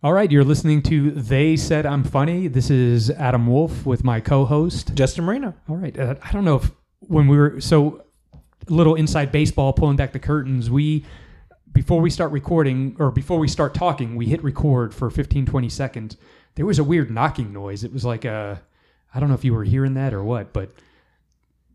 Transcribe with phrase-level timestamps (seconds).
[0.00, 2.46] All right, you're listening to They Said I'm Funny.
[2.46, 4.94] This is Adam Wolf with my co-host.
[4.94, 5.54] Justin Marino.
[5.68, 9.72] All right, uh, I don't know if when we were so a little inside baseball,
[9.72, 11.04] pulling back the curtains, we
[11.72, 15.68] before we start recording or before we start talking, we hit record for 15 20
[15.68, 16.16] seconds.
[16.54, 17.82] There was a weird knocking noise.
[17.82, 18.62] It was like a
[19.12, 20.70] I don't know if you were hearing that or what, but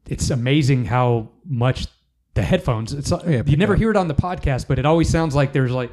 [0.08, 1.88] it's amazing how much
[2.36, 2.94] the headphones.
[2.94, 5.92] It's you never hear it on the podcast, but it always sounds like there's like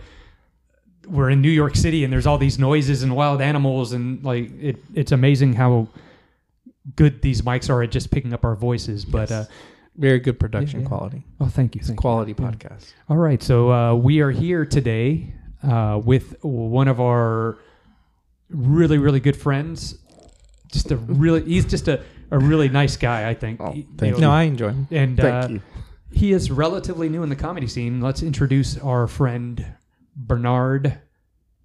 [1.06, 4.50] we're in New York City and there's all these noises and wild animals and like
[4.60, 4.76] it.
[4.94, 5.88] It's amazing how
[6.96, 9.04] good these mics are at just picking up our voices.
[9.04, 9.44] But uh,
[9.96, 10.88] Very good production Yeah, yeah.
[10.88, 11.22] quality.
[11.40, 12.00] oh, thank you, thank you.
[12.00, 12.50] Quality Yeah.
[12.50, 12.92] podcast.
[13.08, 17.58] All right, so uh, we are here today uh, with one of our
[18.48, 19.96] really, really good friends.
[20.72, 23.60] Just a really, he's just a, a really nice guy, I think.
[23.60, 24.86] Oh, thank know, No, I enjoy him.
[24.90, 25.60] and Thank uh, you.
[26.12, 28.00] he is relatively new in the comedy scene.
[28.00, 29.64] Let's introduce our friend
[30.26, 30.98] Barnard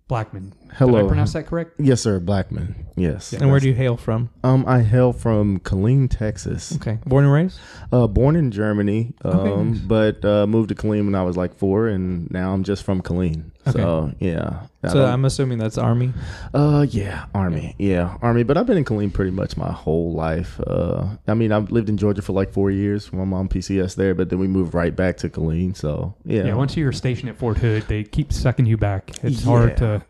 [0.10, 0.52] Blackmon.
[0.74, 0.92] Hello.
[0.92, 1.06] Did Hello.
[1.06, 1.80] I pronounce that correct?
[1.80, 2.20] Yes, sir.
[2.20, 2.76] Blackmon.
[2.96, 3.34] Yes.
[3.34, 4.30] And where do you hail from?
[4.44, 6.76] Um, I hail from Killeen, Texas.
[6.76, 7.00] Okay.
[7.06, 7.60] Born and raised?
[7.92, 9.16] Uh, born in Germany.
[9.24, 9.80] Um, Okay, nice.
[9.80, 13.02] but uh, moved to Killeen when I was like four, and now I'm just from
[13.02, 13.52] Killeen.
[13.72, 14.68] So yeah.
[14.84, 16.14] I so I'm assuming that's Army.
[16.54, 17.76] Uh, yeah, Army.
[17.80, 18.44] Yeah, Army.
[18.44, 20.60] But I've been in Killeen pretty much my whole life.
[20.66, 23.12] Uh, I mean, I've lived in Georgia for like four years.
[23.12, 25.76] My mom PCS there, but then we moved right back to Killeen.
[25.76, 26.46] So yeah.
[26.46, 26.54] Yeah.
[26.56, 29.12] once you're stationed at Fort Hood, they keep sucking you back.
[29.24, 30.04] It's hard to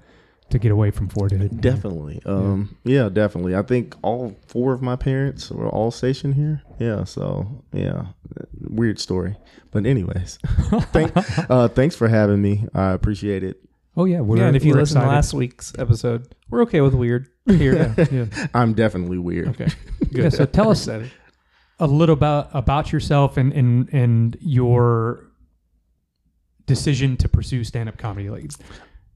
[0.49, 1.59] to get away from Fort Hood.
[1.59, 2.21] Definitely.
[2.25, 3.09] Um, yeah.
[3.09, 3.55] definitely.
[3.55, 6.61] I think all four of my parents were all stationed here.
[6.79, 7.03] Yeah.
[7.03, 8.07] So yeah,
[8.61, 9.37] weird story.
[9.71, 10.39] But anyways,
[10.93, 11.11] thank,
[11.49, 12.65] uh, thanks for having me.
[12.73, 13.61] I appreciate it.
[13.97, 16.81] Oh yeah, we're, yeah, and if you we're listen to last week's episode, we're okay
[16.81, 17.93] with weird here.
[17.97, 18.47] yeah, yeah.
[18.53, 19.49] I'm definitely weird.
[19.49, 19.69] Okay.
[20.11, 21.11] Yeah, so tell us Excited.
[21.79, 25.27] a little about about yourself and and and your
[26.65, 28.29] decision to pursue stand up comedy.
[28.29, 28.51] Like,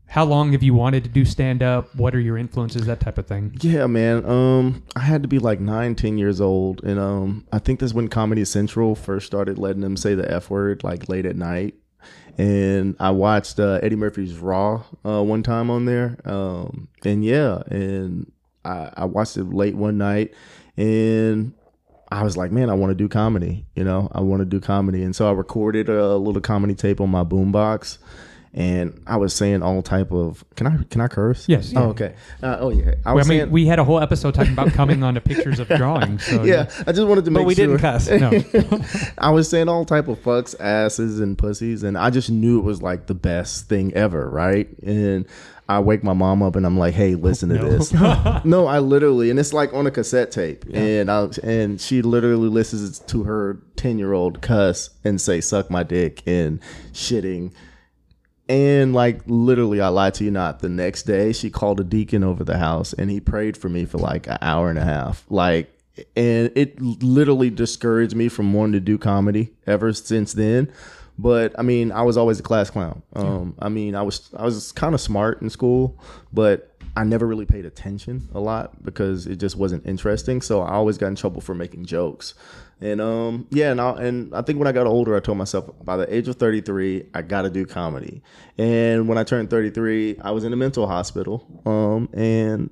[0.10, 1.96] how long have you wanted to do stand up?
[1.96, 2.88] What are your influences?
[2.88, 3.56] That type of thing.
[3.62, 4.26] Yeah, man.
[4.26, 7.94] Um, I had to be like nine, ten years old, and um, I think that's
[7.94, 11.76] when Comedy Central first started letting them say the f word like late at night.
[12.40, 17.62] And I watched uh, Eddie Murphy's Raw uh, one time on there, um, and yeah,
[17.68, 18.32] and
[18.66, 20.34] I, I watched it late one night,
[20.76, 21.54] and
[22.12, 23.68] I was like, man, I want to do comedy.
[23.76, 27.00] You know, I want to do comedy, and so I recorded a little comedy tape
[27.00, 28.00] on my boombox,
[28.54, 30.44] and I was saying all type of.
[30.56, 31.48] Can I can I curse?
[31.48, 31.72] Yes.
[31.76, 32.16] Oh, okay.
[32.42, 32.96] Uh, oh yeah.
[33.06, 35.60] I Well, I mean, saying, we had a whole episode talking about coming onto pictures
[35.60, 36.26] of drawings.
[36.26, 37.44] So yeah, I just wanted to make sure.
[37.44, 37.68] But we sure.
[37.68, 38.10] didn't cuss.
[38.10, 39.12] No.
[39.18, 42.64] I was saying all type of fucks, asses, and pussies, and I just knew it
[42.64, 44.68] was like the best thing ever, right?
[44.80, 45.28] And
[45.68, 47.70] I wake my mom up and I'm like, "Hey, listen to No.
[47.70, 47.94] this."
[48.44, 52.50] no, I literally, and it's like on a cassette tape, and I and she literally
[52.50, 56.60] listens to her ten year old cuss and say "suck my dick" and
[56.92, 57.52] shitting.
[58.50, 60.60] And like literally, I lied to you not.
[60.60, 63.86] The next day, she called a deacon over the house, and he prayed for me
[63.86, 65.24] for like an hour and a half.
[65.30, 65.72] Like,
[66.16, 70.72] and it literally discouraged me from wanting to do comedy ever since then.
[71.20, 73.04] But I mean, I was always a class clown.
[73.14, 76.00] Um, I mean, I was I was kind of smart in school,
[76.34, 80.42] but I never really paid attention a lot because it just wasn't interesting.
[80.42, 82.34] So I always got in trouble for making jokes.
[82.82, 85.70] And um, yeah, and I, and I think when I got older, I told myself
[85.84, 88.22] by the age of 33, I got to do comedy.
[88.58, 91.46] And when I turned 33, I was in a mental hospital.
[91.66, 92.70] Um, and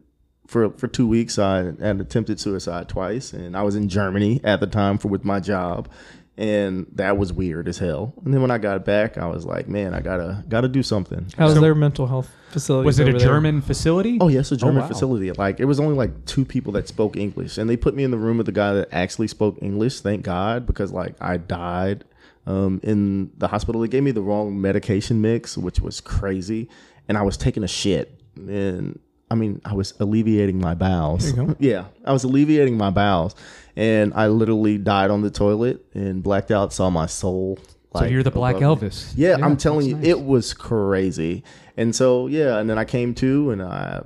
[0.48, 4.62] for for two weeks, I had attempted suicide twice, and I was in Germany at
[4.62, 5.90] the time for with my job,
[6.38, 8.14] and that was weird as hell.
[8.24, 11.28] And then when I got back, I was like, man, I gotta gotta do something.
[11.38, 12.86] How's So- their mental health facility?
[12.86, 14.18] Was it a German facility?
[14.22, 14.88] Oh yes, a German wow.
[14.88, 15.32] facility.
[15.32, 18.12] Like it was only like two people that spoke English, and they put me in
[18.12, 20.02] the room with the guy that actually spoke English.
[20.02, 22.04] Thank God, because like I died
[22.46, 23.82] um, in the hospital.
[23.82, 26.70] They gave me the wrong medication mix, which was crazy,
[27.08, 29.00] and I was taking a shit, and
[29.32, 31.34] I mean I was alleviating my bowels.
[31.34, 31.56] There you go.
[31.60, 33.36] yeah, I was alleviating my bowels,
[33.78, 36.74] and I literally died on the toilet and blacked out.
[36.74, 37.60] Saw my soul.
[37.96, 38.56] so you're the Black.
[38.56, 39.14] Elvis.
[39.16, 40.08] Yeah, I'm telling you, nice.
[40.08, 41.44] it was crazy.
[41.78, 44.02] And so yeah, and then I came to and I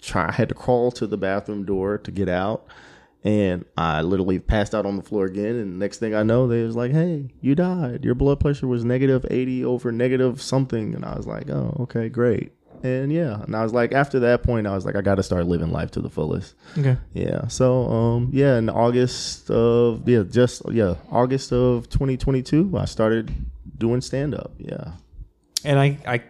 [0.00, 2.66] try I had to crawl to the bathroom door to get out.
[3.24, 5.56] And I literally passed out on the floor again.
[5.56, 8.04] And next thing I know, they was like, "Hey, you died.
[8.04, 12.08] Your blood pressure was negative eighty over negative something." And I was like, "Oh, okay,
[12.08, 12.52] great."
[12.82, 15.22] And yeah, and I was like, after that point, I was like, I got to
[15.22, 16.54] start living life to the fullest.
[16.76, 16.96] Okay.
[17.12, 17.48] Yeah.
[17.48, 23.32] So um yeah, in August of yeah, just yeah, August of 2022, I started
[23.78, 24.52] doing stand up.
[24.58, 24.92] Yeah.
[25.64, 26.22] And I, I,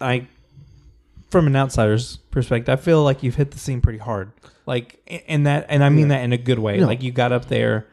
[0.00, 0.26] I,
[1.30, 4.32] from an outsider's perspective, I feel like you've hit the scene pretty hard.
[4.66, 6.78] Like, and that, and I mean that in a good way.
[6.80, 6.86] Yeah.
[6.86, 7.86] Like you got up there,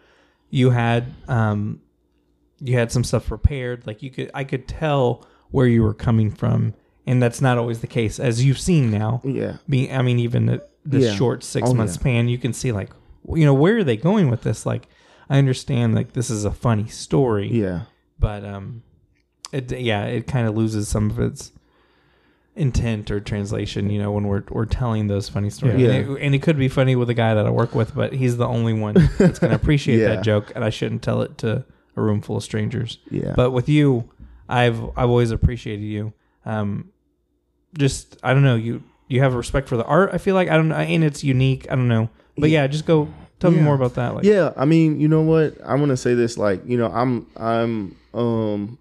[0.50, 1.82] you had, um,
[2.60, 3.86] you had some stuff prepared.
[3.88, 6.74] Like you could, I could tell where you were coming from
[7.08, 9.22] and that's not always the case, as you've seen now.
[9.24, 9.58] Yeah.
[9.70, 11.16] Being, I mean, even the, this Yeah.
[11.16, 11.94] short six Oh, month yeah.
[12.00, 12.90] span, you can see like,
[13.34, 14.66] you know, where are they going with this?
[14.66, 14.88] Like,
[15.30, 17.82] I understand like this is a funny story, Yeah.
[18.20, 18.84] but um,
[19.52, 21.52] it yeah, it kind of loses some of its
[22.56, 23.90] intent or translation.
[23.90, 25.90] You know, when we're we're telling those funny stories, Yeah.
[25.92, 28.14] And, it, and it could be funny with a guy that I work with, but
[28.14, 30.16] he's the only one that's going to appreciate Yeah.
[30.16, 31.66] that joke, and I shouldn't tell it to
[31.96, 33.00] a room full of strangers.
[33.10, 33.34] Yeah.
[33.36, 34.10] But with you,
[34.48, 36.14] I've I've always appreciated you.
[36.46, 36.92] Um,
[37.78, 40.10] just I don't know you you have a respect for the art.
[40.14, 41.68] I feel like I don't and it's unique.
[41.72, 43.08] I don't know, but yeah, just go
[43.40, 44.16] tell me more about that.
[44.16, 45.56] Like, yeah, I mean, you know what?
[45.64, 48.78] I'm gonna say this like, you know, I'm I'm um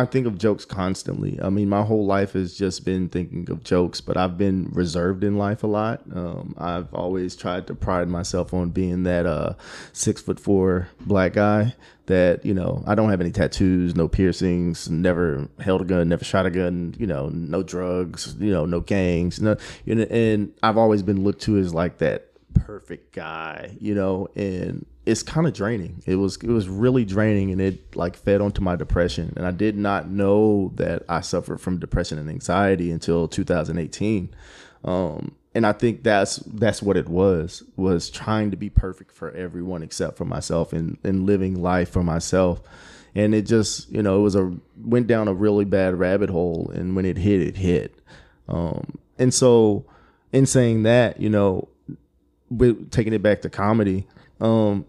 [0.00, 1.38] I think of jokes constantly.
[1.42, 5.24] I mean, my whole life has just been thinking of jokes, but I've been reserved
[5.24, 6.02] in life a lot.
[6.14, 9.54] Um, I've always tried to pride myself on being that uh,
[9.92, 11.74] six foot four black guy.
[12.06, 16.24] That you know, I don't have any tattoos, no piercings, never held a gun, never
[16.24, 16.94] shot a gun.
[16.98, 19.40] You know, no drugs, you know, no gangs.
[19.40, 19.56] No,
[19.86, 25.22] and I've always been looked to as like that perfect guy, you know, and it's
[25.22, 26.02] kind of draining.
[26.06, 29.32] It was it was really draining and it like fed onto my depression.
[29.36, 34.30] And I did not know that I suffered from depression and anxiety until 2018.
[34.84, 39.30] Um and I think that's that's what it was was trying to be perfect for
[39.32, 42.62] everyone except for myself and and living life for myself.
[43.14, 46.70] And it just, you know, it was a went down a really bad rabbit hole
[46.74, 47.98] and when it hit it hit.
[48.48, 49.84] Um and so
[50.32, 51.68] in saying that, you know,
[52.58, 54.06] with taking it back to comedy,
[54.40, 54.86] um,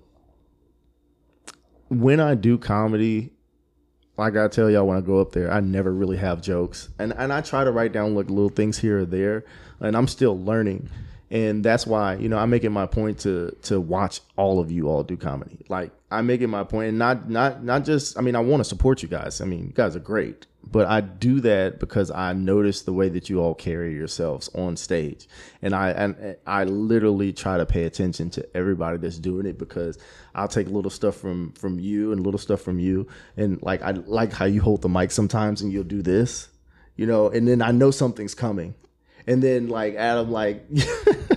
[1.89, 3.31] when I do comedy,
[4.17, 7.13] like I tell y'all when I go up there, I never really have jokes, and
[7.13, 9.45] and I try to write down like little things here or there,
[9.79, 10.89] and I'm still learning,
[11.31, 14.71] and that's why you know I make it my point to to watch all of
[14.71, 15.65] you all do comedy.
[15.69, 18.17] Like I make it my point, and not not not just.
[18.17, 19.41] I mean, I want to support you guys.
[19.41, 23.09] I mean, you guys are great, but I do that because I notice the way
[23.09, 25.27] that you all carry yourselves on stage,
[25.61, 29.97] and I and I literally try to pay attention to everybody that's doing it because
[30.33, 33.91] I'll take little stuff from from you and little stuff from you, and like I
[33.91, 36.49] like how you hold the mic sometimes and you'll do this,
[36.95, 38.73] you know, and then I know something's coming,
[39.27, 40.65] and then like Adam like.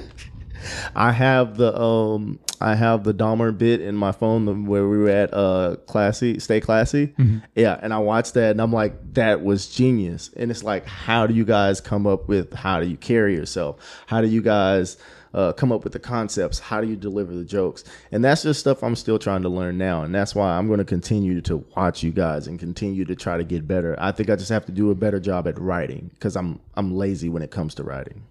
[0.95, 4.99] I have the um I have the Dahmer bit in my phone the- where we
[4.99, 7.15] were at uh classy stay classy.
[7.55, 10.31] Yeah and I watched that and I'm like that was genius.
[10.37, 13.77] And it's like how do you guys come up with how do you carry yourself?
[14.07, 14.97] How do you guys
[15.35, 16.59] uh, come up with the concepts?
[16.59, 17.85] How do you deliver the jokes?
[18.11, 20.79] And that's just stuff I'm still trying to learn now and that's why I'm going
[20.79, 23.95] to continue to watch you guys and continue to try to get better.
[23.99, 26.95] I think I just have to do a better job at writing because I'm I'm
[26.97, 28.23] lazy when it comes to writing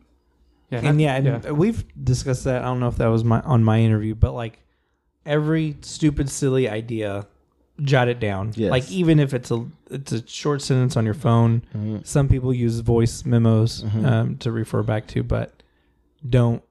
[0.72, 2.62] Yeah, and that- yeah, and we've discussed that.
[2.62, 4.60] I don't know if that was my on my interview, but like
[5.26, 7.28] every stupid, silly idea,
[7.82, 8.52] jot it down.
[8.56, 8.72] Yes.
[8.72, 12.02] Like even if it's a it's a short sentence on your phone.
[12.04, 15.62] Some people use voice memos um, to refer back to, but
[16.28, 16.64] don't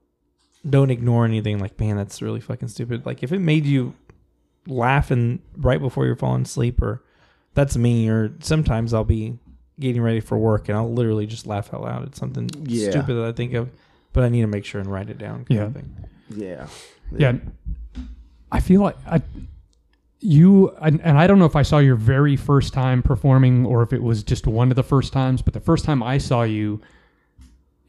[0.69, 1.59] don't ignore anything.
[1.59, 3.05] Like man, that's really fucking stupid.
[3.05, 3.93] Like if it made you
[4.67, 7.01] laugh and right before you're falling asleep, or
[7.53, 8.09] that's me.
[8.09, 9.37] Or sometimes I'll be
[9.79, 12.91] getting ready for work and I'll literally just laugh out loud at something Yeah.
[12.91, 13.69] stupid that I think of,
[14.15, 15.45] but I need to make sure and write it down.
[15.45, 15.63] Kind Yeah.
[15.65, 15.95] of thing.
[16.35, 16.67] yeah
[17.15, 17.33] yeah
[18.51, 19.21] i feel like I,
[20.19, 23.83] you and, and i don't know if i saw your very first time performing or
[23.83, 26.41] if it was just one of the first times but the first time i saw
[26.41, 26.81] you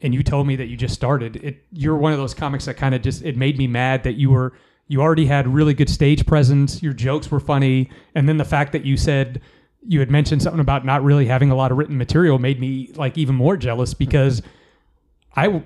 [0.03, 2.75] and you told me that you just started it you're one of those comics that
[2.77, 4.53] kind of just it made me mad that you were
[4.87, 8.71] you already had really good stage presence your jokes were funny and then the fact
[8.71, 9.41] that you said
[9.87, 12.91] you had mentioned something about not really having a lot of written material made me
[12.95, 14.43] like even more jealous because
[15.35, 15.63] i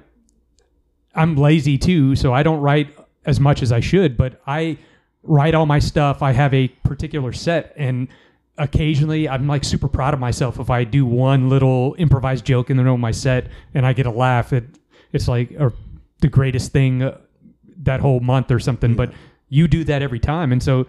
[1.13, 4.77] I'm lazy too, so I don't write as much as I should, but I
[5.23, 6.21] write all my stuff.
[6.21, 8.07] I have a particular set and
[8.57, 12.77] occasionally I'm like super proud of myself if I do one little improvised joke in
[12.77, 14.53] the middle of my set and I get a laugh.
[14.53, 14.65] It
[15.13, 15.73] it's like or
[16.21, 17.17] the greatest thing uh,
[17.83, 19.11] that whole month or something, but
[19.49, 20.87] you do that every time and so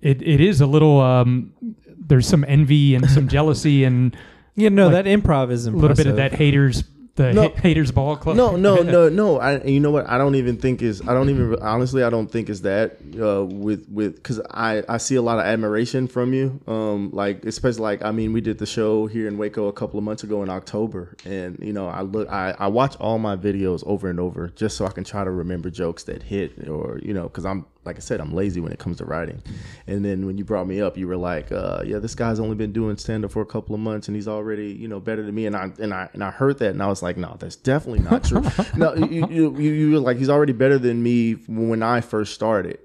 [0.00, 1.52] it, it is a little um
[1.98, 4.16] there's some envy and some jealousy and
[4.54, 6.84] Yeah, no, Like, that improv is a little bit of that haters
[7.18, 7.42] the No.
[7.42, 8.36] ha- haters ball club.
[8.36, 9.38] No, no, no, no.
[9.38, 10.08] I, you know what?
[10.08, 11.02] I don't even think is.
[11.06, 12.02] I don't even honestly.
[12.02, 15.44] I don't think is that uh, with with because I I see a lot of
[15.44, 16.60] admiration from you.
[16.66, 19.98] Um, like especially like I mean we did the show here in Waco a couple
[19.98, 23.36] of months ago in October, and you know I look I I watch all my
[23.36, 26.98] videos over and over just so I can try to remember jokes that hit or
[27.02, 29.42] you know because I'm like I said I'm lazy when it comes to writing,
[29.86, 32.54] and then when you brought me up, you were like, uh, yeah, this guy's only
[32.54, 35.22] been doing stand up for a couple of months and he's already you know better
[35.22, 37.36] than me, and I and I and I heard that and I was like, no,
[37.38, 38.44] that's definitely not true.
[38.76, 42.34] no, you, you, you, you were like, he's already better than me when I first
[42.34, 42.78] started.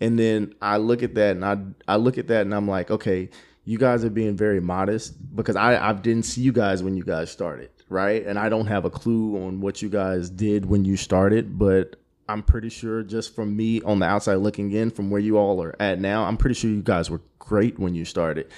[0.00, 1.58] And then I look at that and I,
[1.88, 3.30] I look at that and I'm like, okay,
[3.64, 7.04] you guys are being very modest because I I didn't see you guys when you
[7.04, 8.24] guys started, right?
[8.24, 11.96] And I don't have a clue on what you guys did when you started, but
[12.28, 15.62] I'm pretty sure just from me on the outside looking in from where you all
[15.62, 18.48] are at now, I'm pretty sure you guys were great when you started.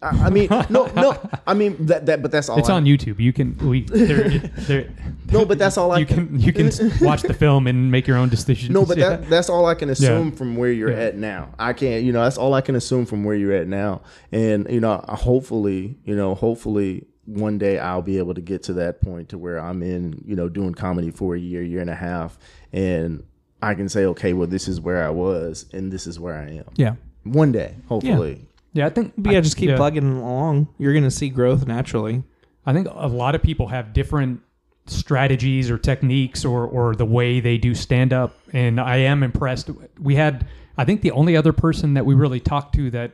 [0.00, 1.18] I I mean, no, no.
[1.44, 2.56] I mean that, that, but that's all.
[2.58, 3.18] It's I, on YouTube.
[3.18, 4.90] You can we there, there,
[5.32, 6.70] No, but that's all I you can you can
[7.00, 8.70] watch the film and make your own decisions.
[8.70, 9.16] No, but Yeah.
[9.16, 10.34] that, that's all I can assume Yeah.
[10.36, 10.98] from where you're Yeah.
[11.08, 11.48] at now.
[11.58, 14.02] I can't, you know, that's all I can assume from where you're at now.
[14.30, 18.72] And, you know, hopefully, you know, hopefully one day I'll be able to get to
[18.74, 21.90] that point to where I'm in, you know, doing comedy for a year, year and
[21.90, 22.38] a half.
[22.72, 23.22] And
[23.62, 26.48] I can say, okay, well, this is where I was and this is where I
[26.48, 26.70] am.
[26.76, 26.94] Yeah.
[27.24, 28.46] One day, hopefully.
[28.72, 29.76] yeah, I think But yeah, just keep yeah.
[29.76, 30.68] plugging along.
[30.78, 32.22] You're gonna see growth naturally.
[32.64, 34.40] I think a lot of people have different
[34.86, 39.68] strategies or techniques or or the way they do stand up and I am impressed.
[40.00, 40.46] We had
[40.78, 43.12] I think the only other person that we really talked to that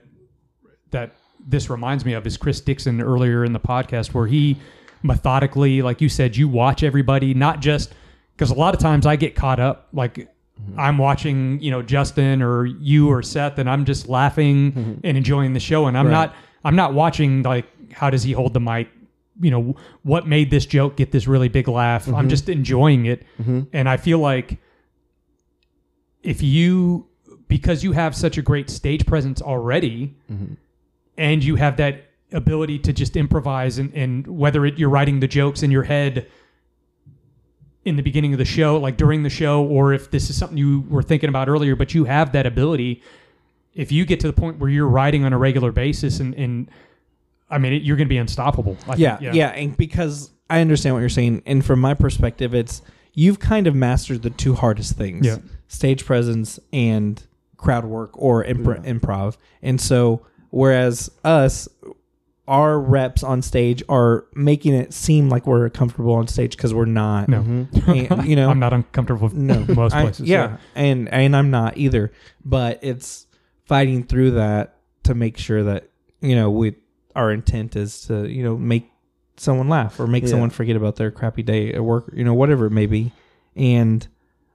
[0.92, 1.16] that
[1.46, 4.56] this reminds me of is Chris Dixon earlier in the podcast where he
[5.02, 7.92] methodically like you said you watch everybody not just
[8.36, 10.78] because a lot of times I get caught up like mm-hmm.
[10.78, 14.94] I'm watching, you know, Justin or you or Seth, and I'm just laughing mm-hmm.
[15.04, 15.86] and enjoying the show.
[15.86, 16.12] And I'm Right.
[16.12, 18.88] not, I'm not watching like how does he hold the mic,
[19.40, 22.08] you know, what made this joke get this really big laugh.
[22.08, 22.28] I'm mm-hmm.
[22.28, 23.24] just enjoying it,
[23.72, 24.58] and I feel like
[26.22, 27.06] if you,
[27.48, 30.16] because you have such a great stage presence already,
[31.16, 35.28] and you have that ability to just improvise, and, and whether it, you're writing the
[35.28, 36.26] jokes in your head
[37.84, 40.56] in the beginning of the show, like during the show, or if this is something
[40.56, 43.02] you were thinking about earlier, but you have that ability.
[43.74, 46.70] If you get to the point where you're writing on a regular basis, and, and
[47.50, 48.76] I mean, it, you're going to be unstoppable.
[48.88, 49.34] I Yeah, think.
[49.34, 52.80] yeah, and because I understand what you're saying, and from my perspective, it's
[53.12, 55.38] you've kind of mastered the two hardest things: Yeah.
[55.68, 57.22] stage presence and
[57.58, 59.36] crowd work or impro- improv.
[59.62, 61.68] And so, whereas us,
[62.46, 66.84] our reps on stage are making it seem like we're comfortable on stage because we're
[66.84, 67.28] not.
[67.28, 67.90] No, mm-hmm.
[68.12, 70.26] And, you know, I'm not uncomfortable No, most I- places.
[70.28, 72.12] yeah, and and I'm not either.
[72.44, 73.26] But it's
[73.64, 75.88] fighting through that to make sure that
[76.20, 76.76] you know we
[77.16, 78.90] our intent is to you know make
[79.36, 80.30] someone laugh or make Yeah.
[80.30, 83.12] someone forget about their crappy day at work, you know, whatever it may be.
[83.56, 84.06] And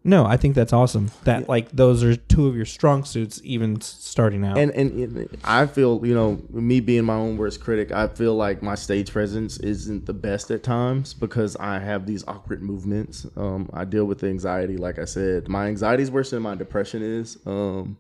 [0.04, 1.12] no, I think that's awesome.
[1.26, 4.58] That like those are two of your strong suits, even starting out.
[4.58, 8.36] And, and and I feel, you know, me being my own worst critic, I feel
[8.36, 13.28] like my stage presence isn't the best at times because I have these awkward movements.
[13.36, 15.50] Um, I deal with anxiety, like I said.
[15.50, 17.38] My anxiety is worse than my depression is.
[17.46, 17.98] Um,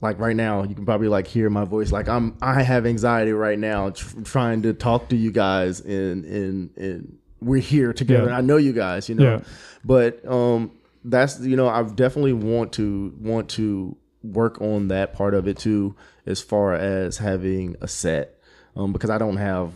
[0.00, 1.90] like right now, you can probably like hear my voice.
[1.90, 6.24] Like I'm, I have anxiety right now, tr- trying to talk to you guys, and
[6.24, 8.28] and and we're here together.
[8.30, 8.38] Yeah.
[8.38, 9.40] I know you guys, you know, Yeah.
[9.84, 10.70] but um,
[11.06, 15.58] that's you know, I definitely want to want to work on that part of it
[15.58, 15.94] too,
[16.26, 18.38] as far as having a set,
[18.74, 19.72] um, because I don't have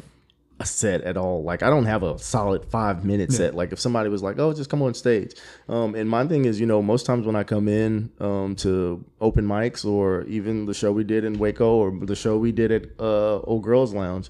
[0.58, 1.42] a set at all.
[1.42, 3.54] Like I don't have a solid five minute set.
[3.54, 5.34] Like if somebody was like, "Oh, just come on stage,"
[5.68, 9.02] um, and my thing is, you know, most times when I come in um, to
[9.20, 12.70] open mics or even the show we did in Waco or the show we did
[12.70, 14.28] at uh, Old Girls Lounge.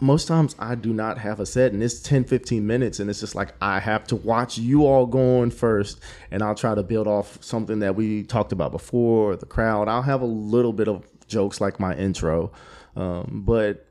[0.00, 3.20] Most times I do not have a set and it's 10, 15 minutes and it's
[3.20, 6.82] just like I have to watch you all go on first and I'll try to
[6.82, 9.88] build off something that we talked about before, the crowd.
[9.88, 12.50] I'll have a little bit of jokes like my intro.
[12.96, 13.86] Um, but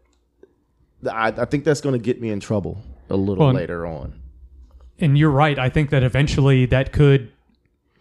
[1.10, 4.20] I, I think that's going to get me in trouble a little Well, later on.
[5.00, 5.58] and you're right.
[5.60, 7.32] I think that eventually that could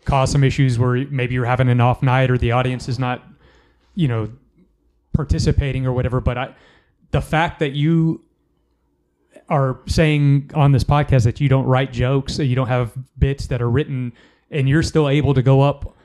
[0.05, 3.23] cause some issues where maybe you're having an off night or the audience is not,
[3.95, 4.31] you know,
[5.13, 6.21] participating or whatever.
[6.21, 6.55] But I,
[7.11, 8.23] the fact that you
[9.49, 13.47] are saying on this podcast that you don't write jokes, that you don't have bits
[13.47, 14.13] that are written,
[14.51, 15.97] and you're still able to go up.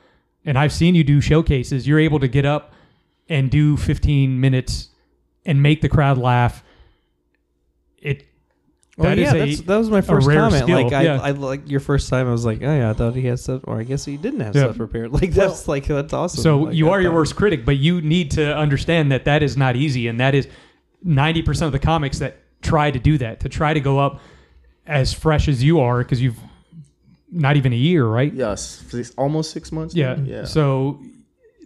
[0.46, 1.86] And I've seen you do showcases.
[1.86, 2.72] You're able to get up
[3.28, 4.88] and do 15 minutes
[5.46, 6.62] and make the crowd laugh.
[7.98, 8.26] It
[8.96, 10.62] Well, that is yeah, a- that's, that was my first comment.
[10.64, 11.20] skill, Like I, yeah.
[11.20, 12.26] I like your first time.
[12.28, 14.40] I was like, oh yeah, I thought he had stuff, or I guess he didn't
[14.40, 14.64] have Yeah.
[14.64, 15.10] stuff prepared.
[15.20, 16.42] Like that's like that's awesome.
[16.42, 19.56] So Like, you are your worst critic, but you need to understand that that is
[19.56, 20.48] not easy, and that is
[21.04, 24.20] ninety percent of the comics that try to do that to try to go up
[24.86, 26.38] as fresh as you are because you've
[27.30, 28.32] not even a year, right?
[28.32, 29.94] Yes, six, almost six months.
[29.94, 30.16] Yeah.
[30.18, 30.44] yeah.
[30.44, 31.00] So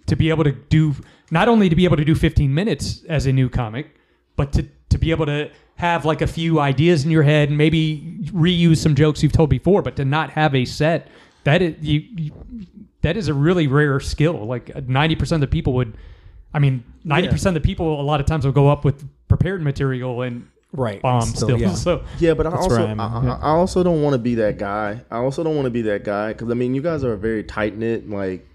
[0.07, 0.95] to be able to do
[1.31, 3.95] not only to be able to do fifteen minutes as a new comic,
[4.37, 7.59] but to to be able to have like a few ideas in your head and
[7.59, 11.09] maybe reuse some jokes you've told before, but to not have a set
[11.45, 12.33] that is you, you
[13.03, 14.47] that is a really rare skill.
[14.47, 15.97] Like ninety percent of the people would,
[16.53, 19.05] I mean, ninety percent of the people a lot of times will go up with
[19.29, 21.61] prepared material and right bomb Still, still.
[21.61, 21.75] yeah.
[21.87, 24.59] So Yeah, but I also I'm- I, I I also don't want to be that
[24.59, 25.01] guy.
[25.11, 27.19] I also don't want to be that guy because I mean you guys are a
[27.19, 28.47] very tight knit like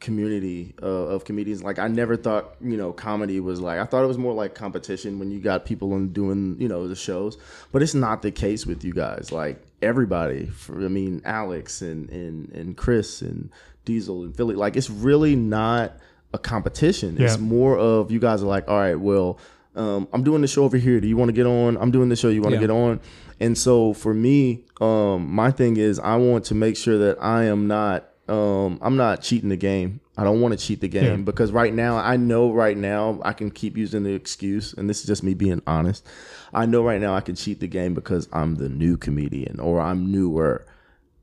[0.00, 1.62] community uh, of comedians.
[1.62, 4.54] Like I never thought, you know, comedy was like I thought it was more like
[4.54, 7.38] competition when you got people in doing, you know, the shows.
[7.70, 9.30] But it's not the case with you guys.
[9.30, 13.50] Like everybody, for, I mean, Alex and and and Chris and
[13.84, 14.54] Diesel and Philly.
[14.56, 15.92] Like it's really not
[16.34, 17.20] a competition.
[17.20, 19.38] It's more of you guys are like, all right, well,
[19.74, 21.00] um, I'm doing the show over here.
[21.00, 21.76] Do you want to get on?
[21.78, 22.28] I'm doing the show.
[22.28, 22.66] You want to Yeah.
[22.66, 23.00] get on?
[23.40, 27.44] And so for me, um, my thing is I want to make sure that I
[27.44, 30.00] am not, um, I'm not cheating the game.
[30.16, 31.24] I don't want to cheat the game Yeah.
[31.24, 35.00] because right now I know right now I can keep using the excuse, and this
[35.00, 36.06] is just me being honest.
[36.52, 39.80] I know right now I can cheat the game because I'm the new comedian or
[39.80, 40.66] I'm newer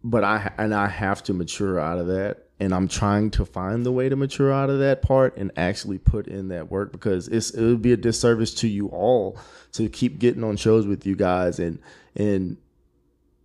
[0.03, 3.85] but I and I have to mature out of that, and I'm trying to find
[3.85, 7.27] the way to mature out of that part and actually put in that work because
[7.27, 9.37] it's it would be a disservice to you all
[9.73, 11.79] to keep getting on shows with you guys and
[12.15, 12.57] and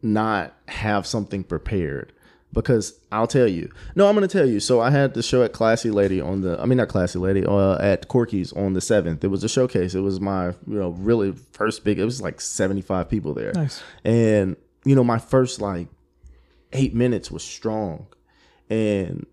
[0.02, 2.12] not have something prepared.
[2.52, 4.60] Because I'll tell you, no, I'm going to tell you.
[4.60, 7.44] So I had the show at Classy Lady on the, I mean not Classy Lady,
[7.44, 9.24] uh, at Corky's on the seventh.
[9.24, 9.96] It was a showcase.
[9.96, 11.98] It was my, you know, really first big.
[11.98, 13.50] It was like 75 people there.
[13.54, 13.82] Nice.
[14.04, 14.54] And
[14.84, 15.88] you know, my first like
[16.72, 18.06] eight minutes was strong.
[18.70, 19.26] And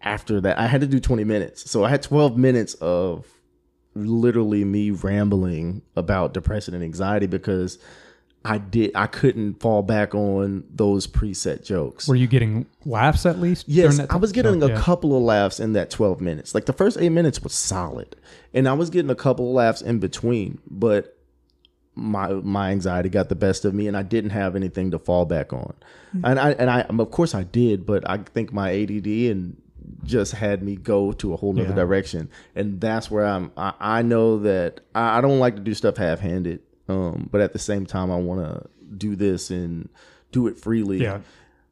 [0.00, 1.70] after that, I had to do 20 minutes.
[1.70, 3.26] So I had 12 minutes of
[3.94, 7.78] literally me rambling about depression and anxiety because
[8.44, 12.06] I did I couldn't fall back on those preset jokes.
[12.06, 13.68] Were you getting laughs at least?
[13.68, 14.80] Yes, that I was getting Oh, a yeah.
[14.80, 16.54] couple of laughs in that 12 minutes.
[16.54, 18.14] Like the first eight minutes was solid.
[18.54, 21.17] And I was getting a couple of laughs in between, but
[21.98, 25.24] my my anxiety got the best of me and I didn't have anything to fall
[25.24, 25.74] back on.
[26.24, 29.56] And I and I of course I did, but I think my ADD and
[30.04, 31.74] just had me go to a whole nother Yeah.
[31.74, 32.28] direction.
[32.54, 35.96] And that's where I'm I, I know that I, I don't like to do stuff
[35.96, 36.60] half handed.
[36.88, 39.88] Um, but at the same time I wanna do this and
[40.32, 40.98] do it freely.
[40.98, 41.20] Yeah.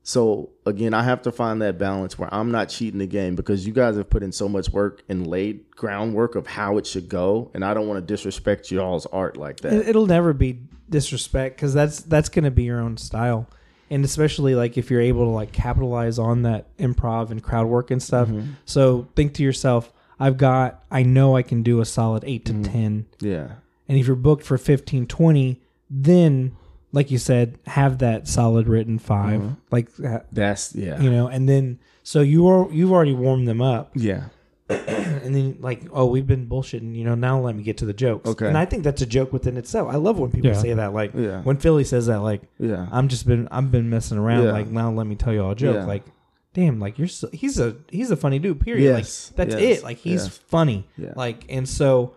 [0.09, 3.67] So again, I have to find that balance where I'm not cheating the game because
[3.67, 7.09] you guys have put in so much work and laid groundwork of how it should
[7.09, 9.73] go, and I don't want to disrespect y'all's art like that.
[9.73, 13.49] It, it'll never be disrespect because that's that's going to be your own style,
[13.91, 17.91] and especially like if you're able to like capitalize on that improv and crowd work
[17.91, 18.29] and stuff.
[18.29, 18.53] Mm-hmm.
[18.65, 22.63] So think to yourself, I've got, I know I can do a solid eight Mm-hmm.
[22.63, 23.49] to ten, yeah,
[23.89, 26.57] and if you're booked for 15, 20, then
[26.97, 29.55] like you said, have that solid written 5 Mm-hmm.
[29.71, 33.61] like ha- that's yeah, you know, and then so you are you've already warmed them
[33.61, 34.29] up, yeah,
[34.69, 37.93] and then like oh we've been bullshitting you know now let me get to the
[38.05, 38.49] jokes Okay.
[38.49, 40.63] and i think that's a joke within itself i love when people Yeah.
[40.67, 41.41] say that like Yeah.
[41.43, 42.87] when philly says that like yeah.
[42.91, 44.53] i'm just been i've been messing around Yeah.
[44.59, 45.85] like now let me tell you all a joke Yeah.
[45.95, 46.05] like
[46.53, 49.31] damn like you're so, he's a he's a funny dude period Yes.
[49.31, 49.79] like that's Yes.
[49.79, 50.37] it like he's Yes.
[50.37, 51.13] funny Yeah.
[51.17, 52.15] like and so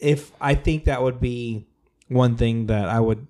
[0.00, 1.66] if i think that would be
[2.08, 3.26] one thing that i would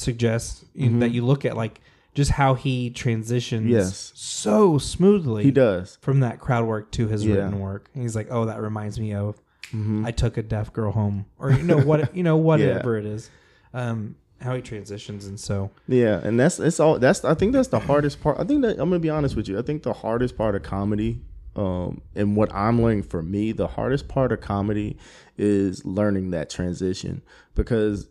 [0.00, 1.00] suggest Mhm.
[1.00, 1.80] that you look at like
[2.14, 4.12] just how he transitions Yes.
[4.14, 5.98] so smoothly He does.
[6.00, 7.34] from that crowd work to his Yeah.
[7.36, 7.88] written work.
[7.94, 9.40] And he's like, "Oh, that reminds me of
[9.72, 10.04] Mhm.
[10.06, 12.36] I took a deaf girl home, or you know what, you know
[12.82, 13.30] whatever it is."
[13.74, 17.68] Um, how he transitions, and so Yeah, and that's it's all that's I think that's
[17.68, 18.38] the hardest part.
[18.40, 19.58] I think that I'm gonna be honest with you.
[19.58, 21.20] I think the hardest part of comedy,
[21.56, 24.96] um, and what I'm learning for me, the hardest part of comedy
[25.36, 27.20] is learning that transition
[27.54, 28.08] because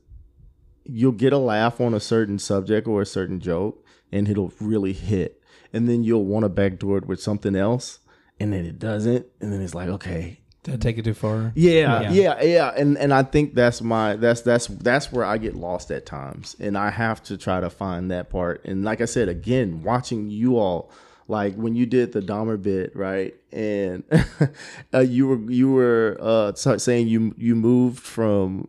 [0.89, 4.93] you'll get a laugh on a certain subject or a certain joke, and it'll really
[4.93, 5.41] hit,
[5.73, 7.99] and then you'll want to backdoor it with something else,
[8.39, 11.53] and then it doesn't, and then it's like okay, did I take it too far?
[11.55, 12.11] yeah, Yeah.
[12.11, 15.91] yeah, yeah, and and I think that's my that's that's that's where I get lost
[15.91, 18.61] at times, and I have to try to find that part.
[18.65, 20.91] And like I said again, watching you all,
[21.27, 24.03] like when you did the Dahmer bit, right, and
[24.93, 28.67] uh, you were you were uh, saying you you moved from.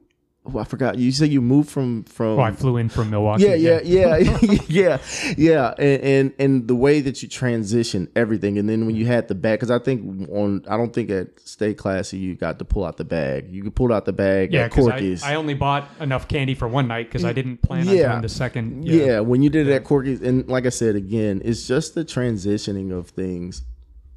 [0.54, 0.98] Oh, I forgot.
[0.98, 2.38] You said you moved from from.
[2.38, 3.44] Oh, I flew in from Milwaukee.
[3.44, 4.98] Yeah, yeah, yeah, yeah,
[5.36, 9.28] yeah, and, and and the way that you transition everything, and then when you had
[9.28, 12.64] the bag, because I think on, I don't think at Stay Classy you got to
[12.64, 13.50] pull out the bag.
[13.52, 15.22] You could pull out the bag Yeah, because Corky's.
[15.22, 18.08] I, I only bought enough candy for one night because I didn't plan on Yeah.
[18.10, 18.86] doing the second.
[18.86, 19.20] yeah.
[19.20, 22.92] when you did it at Corky's, and like I said again, it's just the transitioning
[22.96, 23.62] of things.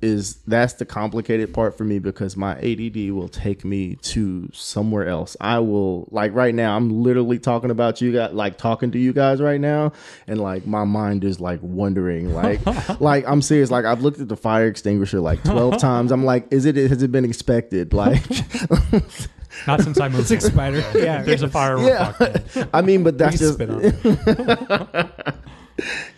[0.01, 5.07] Is that's the complicated part for me because my ADD will take me to somewhere
[5.07, 5.37] else.
[5.39, 6.75] I will like right now.
[6.75, 9.91] I'm literally talking about you guys, like talking to you guys right now,
[10.25, 12.59] and like my mind is like wondering, like,
[12.99, 13.69] like I'm serious.
[13.69, 16.11] Like I've looked at the fire extinguisher like twelve times.
[16.11, 17.93] I'm like, is it has it been expected?
[17.93, 18.23] Like,
[19.67, 20.27] Not since I moved.
[20.27, 20.51] Six here.
[20.53, 20.77] spider.
[20.95, 21.77] Yeah, If There's a fire.
[21.77, 22.13] yeah.
[22.73, 25.35] I mean, but that's We just spit on it.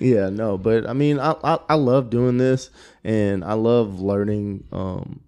[0.03, 2.69] Yeah, no, but I mean, I, I I love doing this,
[3.03, 5.21] and I love learning, um,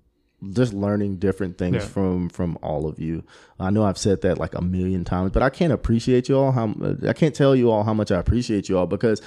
[0.52, 1.88] just learning different things Yeah.
[1.88, 3.24] from from all of you.
[3.60, 6.52] I know I've said that like a million times, but I can't appreciate you all.
[6.52, 6.74] How
[7.08, 9.22] I can't tell you all how much I appreciate you all because,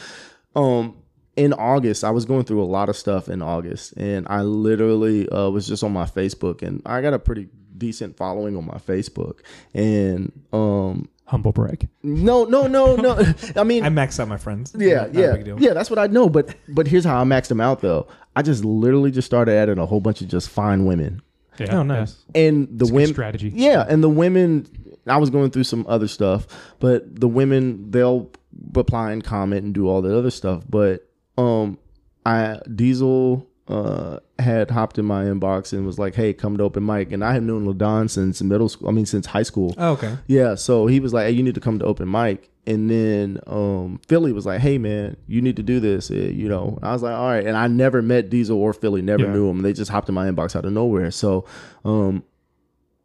[0.55, 0.97] um,
[1.37, 5.29] in August, I was going through a lot of stuff in August, and I literally
[5.31, 8.79] uh, was just on my Facebook, and I got a pretty decent following on my
[8.79, 9.41] Facebook,
[9.73, 11.89] and um, Humble brag.
[12.03, 13.19] no, no, no, no.
[13.57, 14.75] I mean, I maxed out my friends.
[14.77, 15.61] yeah, Not a yeah, deal.
[15.61, 15.75] yeah.
[15.75, 16.29] That's what I know.
[16.29, 18.07] But but here's how I maxed them out though.
[18.35, 21.21] I just literally just started adding a whole bunch of just fine women,
[21.59, 21.79] Yeah.
[21.79, 22.17] Oh, nice.
[22.35, 23.53] and the It's a good women strategy.
[23.55, 24.67] Yeah, and the women.
[25.07, 26.47] I was going through some other stuff,
[26.81, 28.31] but the women they'll
[28.75, 30.65] reply and comment and do all that other stuff.
[30.69, 31.79] But um,
[32.27, 36.85] I Diesel uh had hopped in my inbox and was like, "Hey, come to open
[36.87, 38.89] mic," and I had known Ladon since middle school.
[38.89, 39.75] I mean, since high school.
[39.77, 40.17] Oh, okay.
[40.27, 43.41] Yeah, so he was like, "Hey, you need to come to open mic." And then
[43.47, 46.93] um, Philly was like, "Hey, man, you need to do this." eh, you know, I
[46.93, 49.33] was like, "All right." And I never met Diesel or Philly, never Yeah.
[49.33, 49.63] knew them.
[49.63, 51.11] They just hopped in my inbox out of nowhere.
[51.11, 51.45] So,
[51.85, 52.23] um,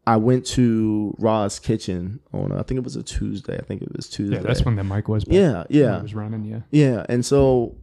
[0.06, 3.58] I went to Ra's kitchen on I think it was a Tuesday.
[3.58, 4.36] I think it was Tuesday.
[4.36, 5.24] Yeah, that's when the mic was.
[5.28, 5.98] Yeah, yeah.
[5.98, 6.44] it was running.
[6.46, 6.60] Yeah.
[6.72, 7.76] Yeah, and so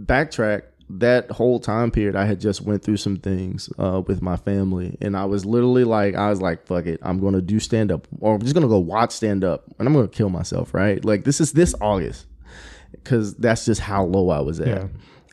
[0.00, 4.36] backtrack that whole time period I had just went through some things uh, with my
[4.36, 7.92] family and I was literally like I was like fuck it I'm to do stand
[7.92, 11.04] up or I'm just to go watch stand up and I'm to kill myself right
[11.04, 12.26] like this is this August
[13.04, 14.86] cuz that's just how low I was at Yeah.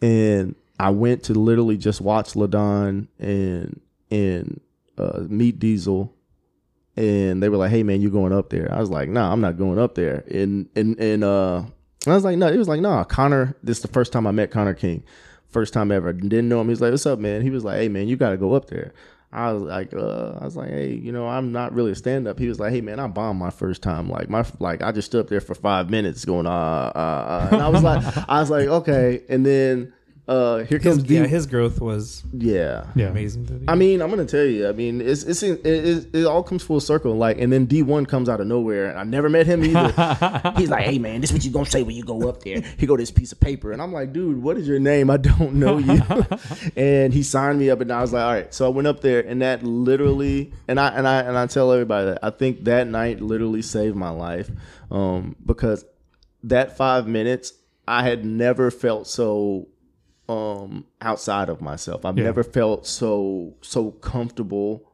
[0.08, 3.80] and I went to literally just watch Ladon and
[4.12, 4.60] and
[4.98, 6.14] uh, meet Diesel
[6.98, 9.42] and they were like, "Hey man, you're going up there?" I was like, "Nah, I'm
[9.42, 11.64] not going up there." And and and uh,
[12.08, 14.32] I was like, "No," it was like, "Nah, Connor." This is the first time I
[14.32, 15.04] met Connor King,
[15.56, 16.12] first time ever.
[16.12, 16.68] Didn't know him.
[16.68, 18.54] He was like, "What's up, man?" He was like, "Hey man, you got to go
[18.54, 18.94] up there."
[19.32, 22.26] I was like, uh, I was like, hey, you know, I'm not really a stand
[22.26, 22.40] up.
[22.40, 24.10] He was like, hey man, I bombed my first time.
[24.10, 27.50] Like my, like I just stood up there for five minutes going, uh, uh, uh.
[27.52, 29.24] and I was like, I was like, okay.
[29.28, 29.92] And then
[30.28, 31.16] uh, here His, comes D.
[31.16, 33.08] yeah, his growth was yeah, Yeah.
[33.10, 33.46] amazing.
[33.46, 34.68] through the I mean, I'm gonna tell you.
[34.68, 37.16] I mean, it's it's it, it, it all comes full circle.
[37.16, 39.92] Like, and then D1 comes out of nowhere, and I never met him either.
[40.58, 42.88] He's like, "Hey man, this what you gonna say when you go up there?" He
[42.88, 45.12] go this piece of paper, and I'm like, "Dude, what is your name?
[45.12, 46.02] I don't know you."
[46.76, 49.02] and he signed me up, and I was like, "All right." So I went up
[49.02, 52.64] there, and that literally, and I and I and I tell everybody that I think
[52.64, 54.50] that night literally saved my life,
[54.90, 55.86] um, because
[56.44, 57.54] that five minutes,
[57.88, 59.68] I had never felt so
[60.28, 62.04] um outside of myself.
[62.06, 62.24] I've Yeah.
[62.26, 64.92] never felt so so comfortable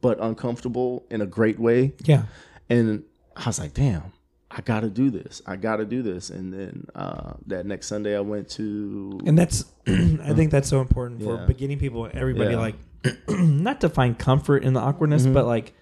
[0.00, 1.92] but uncomfortable in a great way.
[2.04, 2.22] yeah.
[2.68, 3.02] And
[3.36, 4.12] I was like, damn,
[4.50, 5.42] I gotta do this.
[5.46, 6.30] I gotta do this.
[6.30, 10.80] And then uh that next Sunday I went to And that's, I think that's so
[10.80, 11.46] important for Yeah.
[11.46, 12.60] beginning people, everybody, Yeah.
[12.60, 12.76] like,
[13.28, 15.72] not to find comfort in the awkwardness, but like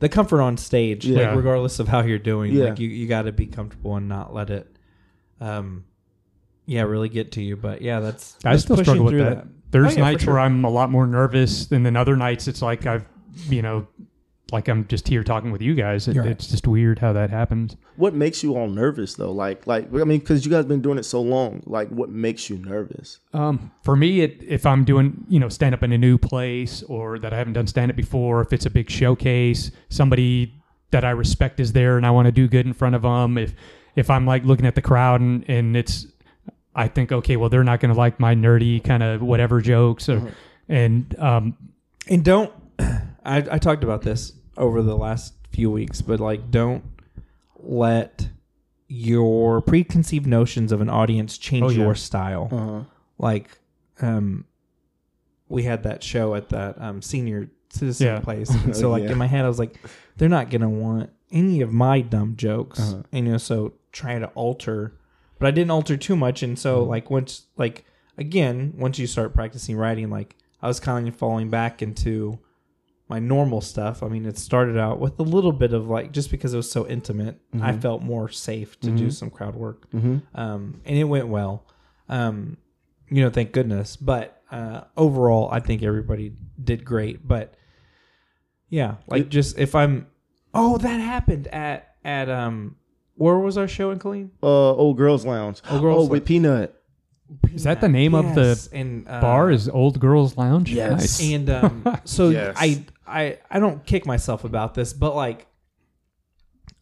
[0.00, 1.28] the comfort on stage, Yeah.
[1.28, 2.54] like, regardless of how you're doing.
[2.54, 4.76] Like, you, you got to be comfortable and not let it,
[5.40, 5.84] um,
[6.68, 7.56] yeah, really get to you.
[7.56, 9.46] But yeah, that's, I that's still struggle with through that.
[9.70, 10.34] There's Oh, yeah, nights sure.
[10.34, 13.04] where I'm a lot more nervous, and then other nights it's like I've,
[13.48, 13.86] you know,
[14.50, 16.08] like I'm just here talking with you guys.
[16.08, 16.28] It, right.
[16.28, 17.76] It's just weird how that happens.
[17.96, 19.30] what makes you all nervous though?
[19.32, 21.62] Like like I mean, because you guys been doing it so long.
[21.66, 23.18] Like what makes you nervous?
[23.34, 26.82] Um, for me, it, if I'm doing, you know, stand up in a new place
[26.84, 30.54] or that I haven't done stand up before, if it's a big showcase, somebody
[30.92, 33.36] that I respect is there and I want to do good in front of them.
[33.36, 33.54] If
[33.96, 36.06] if I'm like looking at the crowd and, and it's,
[36.74, 40.08] I think, okay, well, they're not going to like my nerdy kind of whatever jokes
[40.08, 40.32] or,
[40.68, 41.56] and um,
[42.06, 46.84] And don't I, I talked about this over the last few weeks, but like don't
[47.56, 48.28] let
[48.86, 51.78] your preconceived notions of an audience change Oh, yeah.
[51.84, 52.48] your style.
[52.50, 52.80] Uh-huh.
[53.18, 53.58] Like
[54.00, 54.44] um
[55.48, 58.20] we had that show at that um senior citizen Yeah.
[58.20, 58.50] place.
[58.50, 59.12] And so like Yeah.
[59.12, 59.76] in my head I was like,
[60.16, 62.78] they're not gonna want any of my dumb jokes.
[62.80, 63.02] Uh-huh.
[63.12, 64.94] And you know, so trying to alter
[65.38, 66.90] but I didn't alter too much and so Mm-hmm.
[66.90, 67.84] like once like
[68.16, 72.38] again, once you start practicing writing, like I was kind of falling back into
[73.08, 74.02] my normal stuff.
[74.02, 76.70] I mean, it started out with a little bit of like just because it was
[76.70, 80.22] so intimate, I felt more safe to do some crowd work, Mhm.
[80.34, 81.64] um, and it went well.
[82.08, 82.56] Um,
[83.08, 83.96] you know, thank goodness.
[83.96, 87.26] But uh, overall, I think everybody did great.
[87.26, 87.54] But
[88.68, 90.06] yeah, like just if I'm,
[90.52, 92.76] oh, that happened at at um,
[93.18, 94.30] where was our show in Killeen?
[94.42, 95.60] Uh, old girls lounge.
[95.70, 96.74] Old Girls oh, with Peanut.
[97.52, 99.50] is that the name of the and, uh, bar?
[99.50, 100.70] Is Old Girls Lounge?
[100.72, 101.20] Yes.
[101.20, 101.32] Nice.
[101.32, 102.54] and um, so Yes.
[102.58, 105.46] I, I I don't kick myself about this, but like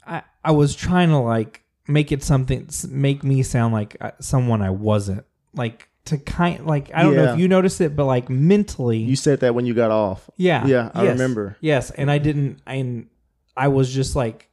[0.07, 4.61] I I was trying to like make it something make me sound like uh, someone
[4.63, 7.33] I wasn't like to kind like I don't know Yeah.
[7.35, 10.29] if you noticed it, but like mentally, You said that when you got off.
[10.37, 11.57] yeah, Yeah, I yes, remember.
[11.61, 13.09] Yes, and I didn't, and
[13.57, 14.49] I was just like,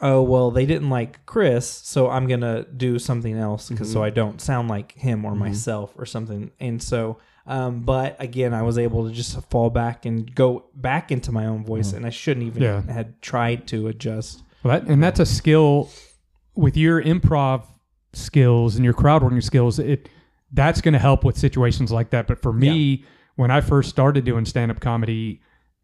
[0.00, 3.94] oh well, they didn't like Chris, so I'm gonna do something else because Mm-hmm.
[3.94, 6.50] so I don't sound like him or myself or something.
[6.60, 11.10] And so, um, but again, I was able to just fall back and go back
[11.10, 12.82] into my own voice, and I shouldn't even Yeah.
[12.82, 14.42] had tried to adjust.
[14.62, 15.90] Well, that, and that's a skill
[16.54, 17.64] with your improv
[18.12, 20.08] skills and your crowd working skills, it
[20.52, 22.26] that's going to help with situations like that.
[22.26, 23.04] But for me,
[23.36, 25.40] when I first started doing stand up comedy,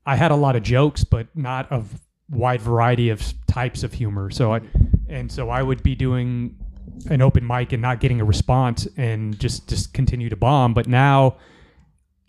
[0.07, 4.30] I had a lot of jokes, but not of wide variety of types of humor.
[4.30, 4.60] So I,
[5.08, 6.56] and so I would be doing
[7.10, 10.74] an open mic and not getting a response and just just continue to bomb.
[10.74, 11.37] But now,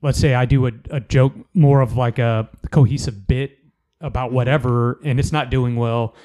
[0.01, 3.57] let's say I do a, a joke more of like a cohesive bit
[4.01, 6.15] about whatever, and it's not doing well.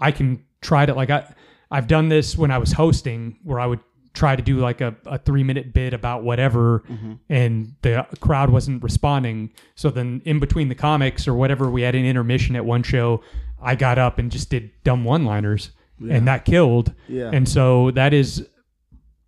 [0.00, 1.32] I can try to like I
[1.70, 3.80] I've done this when I was hosting where I would
[4.12, 7.14] try to do like a, a three minute bit about whatever mm-hmm.
[7.28, 9.50] and the crowd wasn't responding.
[9.74, 13.22] So then in between the comics or whatever we had an intermission at one show,
[13.60, 15.70] I got up and just did dumb one liners
[16.10, 16.92] and that killed.
[17.08, 17.30] Yeah.
[17.32, 18.46] And so that is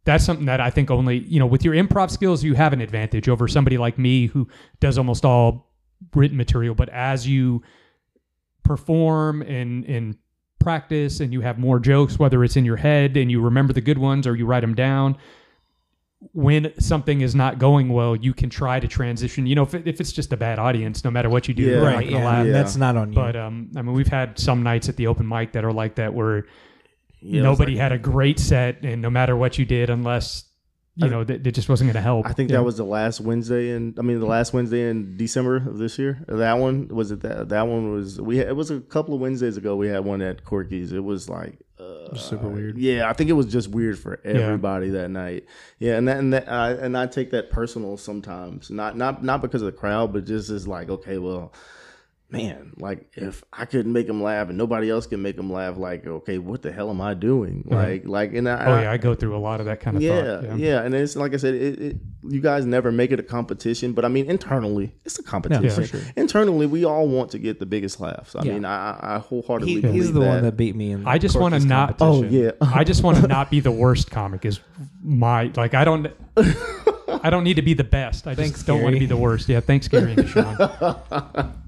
[0.05, 2.81] that's something that I think only, you know, with your improv skills, you have an
[2.81, 4.49] advantage over somebody like me who
[4.81, 5.73] does almost all
[6.15, 6.75] written material.
[6.75, 7.63] But as you
[8.63, 10.17] perform and, and
[10.65, 13.81] practice and you have more jokes, whether it's in your head and you remember the
[13.81, 15.17] good ones or you write them down,
[16.33, 19.47] when something is not going well, you can try to transition.
[19.47, 21.63] You know, if, it, if it's just a bad audience, no matter what you do,
[21.65, 21.71] Yeah.
[21.73, 22.11] they're not right.
[22.11, 22.47] Yeah, laugh.
[22.47, 22.53] Yeah.
[22.53, 23.15] that's not on you.
[23.15, 25.97] But um, I mean, we've had some nights at the open mic that are like
[25.97, 26.47] that, where
[27.21, 30.45] Yeah, nobody like- had a great set, and no matter what you did, unless
[30.97, 32.27] you I- know, that it just wasn't going to help.
[32.27, 32.59] I think Yeah.
[32.59, 35.99] that was the last Wednesday in I mean the last Wednesday in December of this
[35.99, 36.25] year.
[36.29, 39.21] That one was it that that one was we had, it was a couple of
[39.21, 40.93] Wednesdays ago we had one at Corky's.
[40.93, 42.79] It was like uh, super weird.
[42.79, 45.47] Yeah, I think it was just weird for everybody that night.
[45.81, 48.71] Yeah, and that and that I, and I take that personal sometimes.
[48.71, 51.53] Not not not because of the crowd, but just as like okay, well,
[52.35, 55.77] man, like if I couldn't make them laugh and nobody else can make them laugh,
[55.77, 57.65] like okay, what the hell am I doing?
[57.67, 57.75] Mm-hmm.
[57.75, 60.03] Like like and I, oh yeah, I go through a lot of that kind of
[60.03, 60.59] yeah, thought.
[60.59, 61.97] yeah, and it's like I said, it, it,
[62.29, 65.71] you guys never make it a competition, but I mean internally, it's a competition.
[65.71, 66.01] for sure.
[66.17, 68.35] Internally, we all want to get the biggest laughs.
[68.35, 68.53] I Yeah.
[68.55, 70.27] mean, I, I- I wholeheartedly He, believe he's the that.
[70.27, 71.07] one that beat me in.
[71.07, 71.97] I just want to not.
[72.01, 74.45] Oh yeah, I just want to not be the worst comic.
[74.45, 74.61] Is
[75.03, 76.09] my like I don't.
[77.23, 78.27] I don't need to be the best.
[78.27, 79.49] I just don't want to be the worst.
[79.49, 80.57] Yeah, thanks, Gary and Sean.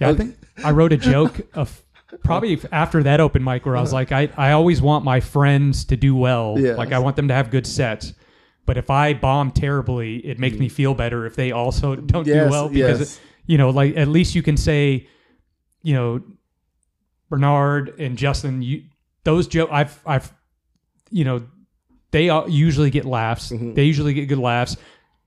[0.00, 1.82] Yeah, I think I wrote a joke of
[2.22, 5.84] probably after that open mic where I was like, I, I always want my friends
[5.86, 6.56] to do well.
[6.58, 8.12] Like I want them to have good sets.
[8.66, 12.46] But if I bomb terribly, it makes me feel better if they also don't Yes,
[12.46, 13.20] do well because yes.
[13.46, 15.06] you know, like at least you can say,
[15.82, 16.22] you know,
[17.28, 18.84] Barnard and Justin, you
[19.24, 20.32] those joke I've I've
[21.10, 21.42] you know,
[22.10, 23.50] they all usually get laughs.
[23.50, 23.74] Mm-hmm.
[23.74, 24.76] They usually get good laughs.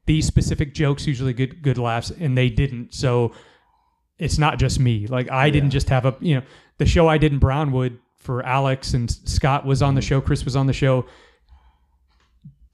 [0.06, 2.94] These specific jokes usually get good laughs, and they didn't.
[2.94, 3.34] So
[4.20, 5.08] it's not just me.
[5.08, 6.42] Like I didn't just have a you know
[6.78, 10.08] the show I did in Brownwood for Alex and Scott was on the mm-hmm.
[10.08, 10.22] show.
[10.22, 11.06] Chris was on the show.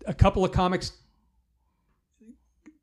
[0.05, 0.93] A couple of comics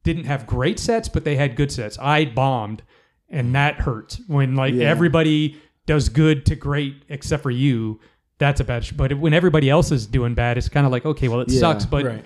[0.03, 1.99] didn't have great sets, but they had good sets.
[1.99, 2.83] I bombed,
[3.29, 4.89] and that hurt when like Yeah.
[4.89, 8.01] everybody does good to great except for you.
[8.39, 8.85] That's a bad.
[8.85, 11.51] Sh- but when everybody else is doing bad, it's kind of like okay, well it
[11.51, 12.25] Yeah, sucks, but right.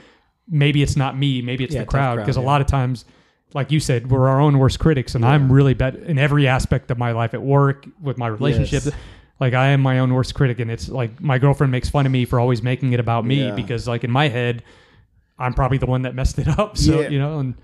[0.49, 1.43] maybe it's not me.
[1.43, 3.05] Maybe it's Yeah, the crowd, because a lot of times.
[3.55, 6.91] Like you said, we're our own worst critics, and I'm really bad in every aspect
[6.91, 8.87] of my life at work, with my relationships.
[8.87, 8.95] Yes.
[9.41, 12.13] Like I am my own worst critic, and it's like my girlfriend makes fun of
[12.13, 13.55] me for always making it about me Yeah.
[13.55, 14.63] because, like in my head,
[15.39, 16.77] I'm probably the one that messed it up.
[16.85, 17.09] So Yeah.
[17.09, 17.55] you know, and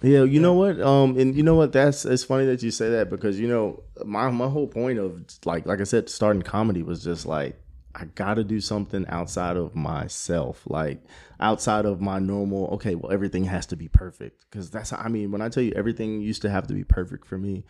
[0.00, 0.80] Yeah, you know what?
[0.80, 1.72] Um, and you know what?
[1.72, 5.22] That's it's funny that you say that because you know my my whole point of
[5.44, 7.56] like like I said, starting comedy was just like
[7.94, 11.02] I got to do something outside of myself, like
[11.40, 12.68] outside of my normal.
[12.74, 15.72] Okay, well everything has to be perfect because that's I mean when I tell you
[15.76, 17.64] everything used to have to be perfect for me.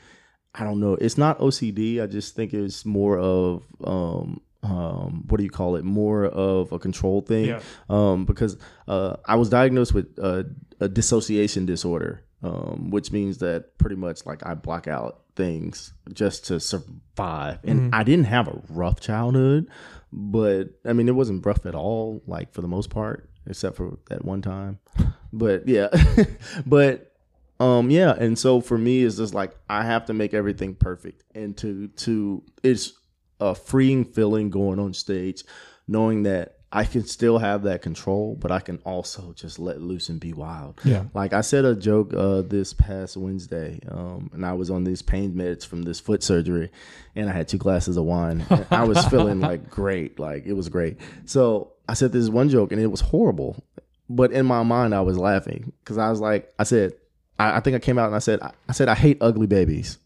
[0.55, 0.95] I don't know.
[0.95, 2.03] It's not OCD.
[2.03, 5.85] I just think it's more of um um what do you call it?
[5.85, 7.47] More of a control thing.
[7.47, 7.61] Yeah.
[7.89, 8.57] Um because
[8.87, 10.45] uh I was diagnosed with uh,
[10.79, 16.47] a dissociation disorder, um which means that pretty much like I block out things just
[16.47, 17.59] to survive.
[17.65, 19.69] And I didn't have a rough childhood,
[20.13, 23.99] but I mean it wasn't rough at all like for the most part except for
[24.09, 24.79] that one time.
[25.33, 25.89] But yeah.
[26.67, 27.13] but
[27.59, 31.25] um yeah, and so for me it's just like I have to make everything perfect
[31.35, 32.93] and to to it's
[33.41, 35.45] a freeing feeling going on stage
[35.89, 40.09] knowing that I can still have that control, but I can also just let loose
[40.09, 40.81] and be wild.
[40.85, 41.05] Yeah.
[41.13, 45.03] Like I said a joke uh, this past Wednesday, um, and I was on these
[45.03, 46.71] pain meds from this foot surgery,
[47.15, 48.47] and I had two glasses of wine.
[48.71, 50.97] I was feeling like great, like it was great.
[51.27, 53.63] So I said this one joke, and it was horrible,
[54.09, 56.95] but in my mind I was laughing because I was like, I said,
[57.39, 59.47] I, I think I came out and I said, I, I said I hate ugly
[59.47, 59.99] babies.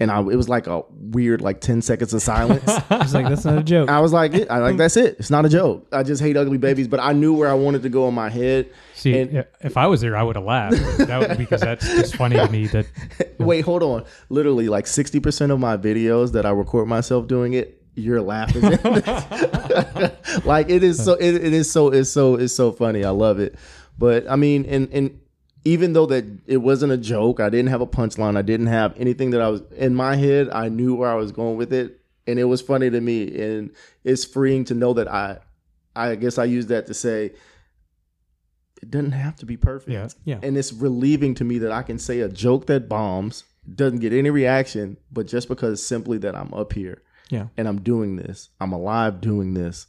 [0.00, 2.64] And I, it was like a weird, like ten seconds of silence.
[2.90, 3.90] I was like, that's not a joke.
[3.90, 5.16] I was like, I like that's it.
[5.18, 5.86] It's not a joke.
[5.92, 8.30] I just hate ugly babies, but I knew where I wanted to go in my
[8.30, 8.70] head.
[8.94, 10.76] see, And- if I was there, I would have laughed.
[10.98, 12.66] That would, because that's just funny to me.
[12.68, 12.86] That
[13.38, 14.04] Wait, hold on.
[14.30, 18.62] Literally, like sixty percent of my videos that I record myself doing it, you're laughing.
[20.44, 23.04] like it is so it, it is so it's so it's so funny.
[23.04, 23.54] I love it.
[23.98, 25.19] But I mean, and and
[25.64, 28.36] even though that it wasn't a joke, I didn't have a punchline.
[28.36, 30.48] I didn't have anything that I was in my head.
[30.50, 33.40] I knew where I was going with it, and it was funny to me.
[33.40, 33.70] And
[34.04, 35.38] it's freeing to know that I,
[35.94, 37.32] I guess I use that to say
[38.82, 39.90] it doesn't have to be perfect.
[39.92, 40.08] Yeah.
[40.24, 40.38] Yeah.
[40.42, 43.44] And it's relieving to me that I can say a joke that bombs
[43.74, 47.48] doesn't get any reaction, but just because simply that I'm up here Yeah.
[47.58, 49.86] and I'm doing this, I'm alive doing this.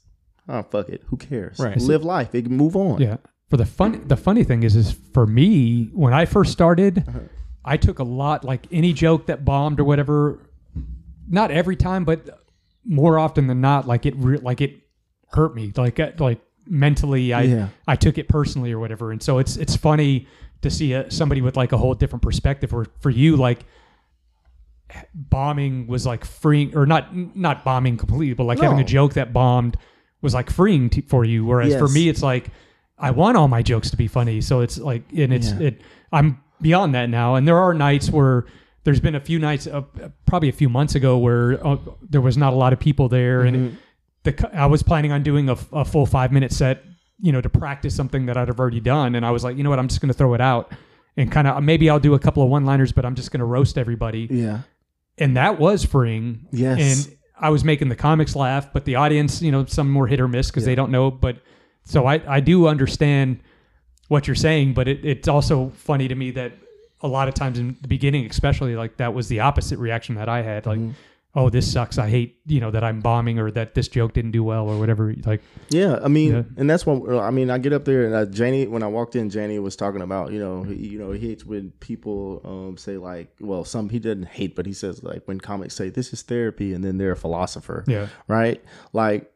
[0.50, 1.58] Oh fuck it, who cares?
[1.60, 1.78] Right.
[1.78, 2.36] Live life.
[2.36, 3.00] It can move on.
[3.02, 3.18] Yeah.
[3.52, 7.20] For the fun, the funny thing is, is for me when I first started, Uh-huh.
[7.64, 10.40] I took a lot like any joke that bombed or whatever.
[11.30, 12.28] Not every time, but
[12.86, 14.82] more often than not, like it, re- like it
[15.32, 17.68] hurt me, like uh, like mentally, I Yeah.
[17.88, 19.12] I took it personally or whatever.
[19.12, 20.28] And so it's it's funny
[20.62, 22.74] to see a, somebody with like a whole different perspective.
[22.74, 23.66] Or for you, like
[25.14, 29.34] bombing was like freeing, or not not bombing completely, but like having a joke that
[29.34, 29.78] bombed
[30.22, 31.46] was like freeing to, for you.
[31.46, 32.50] Whereas for me, it's like
[33.02, 34.40] I want all my jokes to be funny.
[34.42, 35.68] So it's like, and it's Yeah.
[35.68, 35.82] it.
[36.14, 38.46] I'm beyond that now, and there are nights where.
[38.84, 39.82] There's been a few nights, uh,
[40.26, 41.78] probably a few months ago, where uh,
[42.10, 43.56] there was not a lot of people there, Mm-hmm.
[43.56, 43.78] and
[44.24, 46.84] the I was planning on doing a, a full five minute set,
[47.20, 49.62] you know, to practice something that I'd have already done, and I was like, you
[49.64, 50.72] know what, I'm just going to throw it out,
[51.16, 53.42] and kind of maybe I'll do a couple of one liners, but I'm just going
[53.42, 54.62] to roast everybody, Yeah.
[55.20, 56.48] and that was freeing.
[56.52, 57.06] Yes.
[57.08, 60.20] and I was making the comics laugh, but the audience, you know, some more hit
[60.20, 61.12] or miss because they don't know.
[61.12, 61.38] But
[61.84, 63.40] so I I do understand
[64.08, 66.52] what you're saying, but it, it's also funny to me that
[67.02, 70.30] a lot of times in the beginning, especially like that was the opposite reaction that
[70.30, 70.80] I had, like.
[70.80, 70.92] Mm-hmm.
[71.34, 71.98] Oh, this sucks.
[71.98, 74.78] I hate, you know, that I'm bombing or that this joke didn't do well or
[74.78, 75.16] whatever.
[75.26, 76.44] Like, Yeah, I mean, Yeah.
[76.58, 77.50] and that's what I mean.
[77.50, 80.34] I get up there and uh, Janie, when I walked in, Janie was talking about,
[80.34, 83.98] you know, he, you know, he hates when people um, say like, well, some he
[83.98, 87.14] doesn't hate, but he says like when comics say this is therapy, and then they're
[87.14, 88.62] a philosopher, yeah, right?
[88.92, 89.32] Like,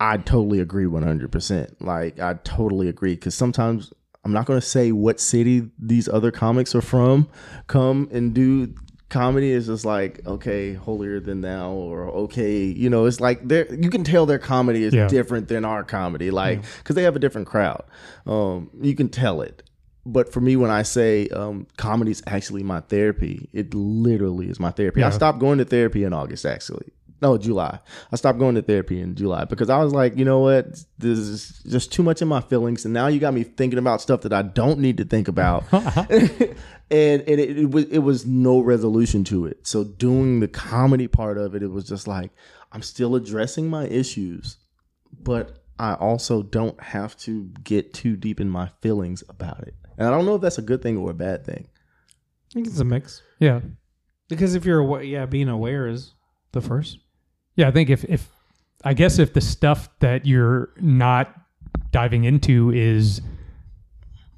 [0.00, 1.80] I totally agree one hundred percent.
[1.82, 3.92] Like, I totally agree because sometimes
[4.24, 7.28] I'm not going to say what city these other comics are from.
[7.66, 8.74] Come and do
[9.10, 13.72] comedy is just like okay, holier than thou, or okay, you know, it's like they're
[13.74, 15.08] you can tell their comedy is Yeah.
[15.08, 17.84] different than our comedy, like because they have a different crowd.
[18.26, 19.62] Um, you can tell it.
[20.06, 24.58] But for me, when I say um, comedy is actually my therapy, it literally is
[24.58, 25.02] my therapy.
[25.02, 26.88] I stopped going to therapy in August, actually.
[27.22, 27.78] No, July.
[28.10, 30.82] I stopped going to therapy in July because I was like, you know what?
[30.98, 32.84] This is just too much in my feelings.
[32.84, 35.64] And now you got me thinking about stuff that I don't need to think about.
[35.72, 36.04] Uh-huh.
[36.10, 39.66] and and it, it was it was no resolution to it.
[39.66, 42.30] So doing the comedy part of it, it was just like
[42.72, 44.56] I'm still addressing my issues,
[45.22, 49.74] but I also don't have to get too deep in my feelings about it.
[49.96, 51.68] And I don't know if that's a good thing or a bad thing.
[52.50, 53.22] I think it's a mix.
[53.38, 53.60] yeah,
[54.28, 56.14] Because if you're aware, yeah, being aware is
[56.52, 56.98] the first.
[57.60, 57.68] Yeah.
[57.68, 58.28] I think if if
[58.84, 61.34] I guess if the stuff that you're not
[61.92, 63.20] diving into is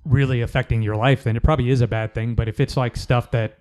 [0.04, 2.34] really affecting your life, then it probably is a bad thing.
[2.34, 3.58] But if it's like stuff that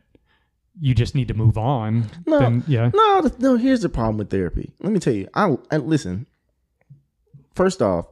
[0.79, 2.39] you just need to move on, No.
[2.39, 3.55] then yeah, No, no.
[3.57, 4.73] Here's the problem with therapy.
[4.81, 5.27] Let me tell you.
[5.33, 6.25] I, I listen.
[7.53, 8.07] First off,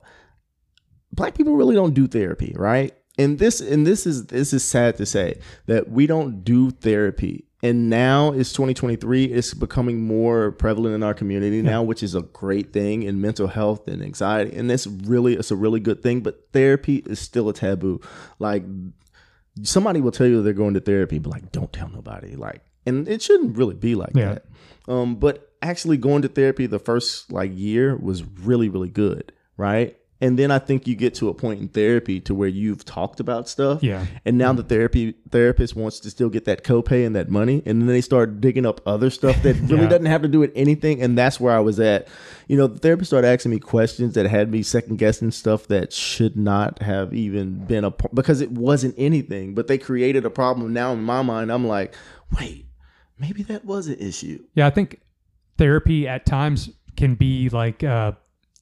[1.14, 2.94] black people really don't do therapy, right?
[3.20, 7.46] And this and this is this is sad to say that we don't do therapy.
[7.62, 9.26] And now it's 2023.
[9.26, 13.48] It's becoming more prevalent in our community now, which is a great thing in mental
[13.48, 14.56] health and anxiety.
[14.56, 16.22] And it's really it's a really good thing.
[16.22, 18.00] But therapy is still a taboo.
[18.40, 18.64] Like
[19.64, 22.38] somebody will tell you they're going to therapy, but like, don't tell nobody.
[22.38, 24.36] Like, and it shouldn't really be like Yeah.
[24.36, 24.46] that.
[24.88, 29.98] Um, but actually going to therapy the first like year was really, really good, right?
[30.22, 33.22] And then I think you get to a point in therapy to where you've talked
[33.22, 33.82] about stuff.
[33.82, 34.06] Yeah.
[34.26, 37.64] And now the therapy therapist wants to still get that copay and that money.
[37.66, 39.88] And then they start digging up other stuff that really Yeah.
[39.90, 41.02] doesn't have to do with anything.
[41.02, 42.10] And that's where I was at.
[42.50, 45.94] You know, the therapist started asking me questions that had me second guessing stuff that
[45.94, 49.56] should not have even been a because it wasn't anything.
[49.56, 50.74] But they created a problem.
[50.74, 51.96] Now in my mind, I'm like,
[52.38, 52.66] wait,
[53.18, 54.44] maybe that was an issue.
[54.54, 54.68] yeah.
[54.68, 55.00] I think
[55.58, 58.12] therapy at times can be like uh,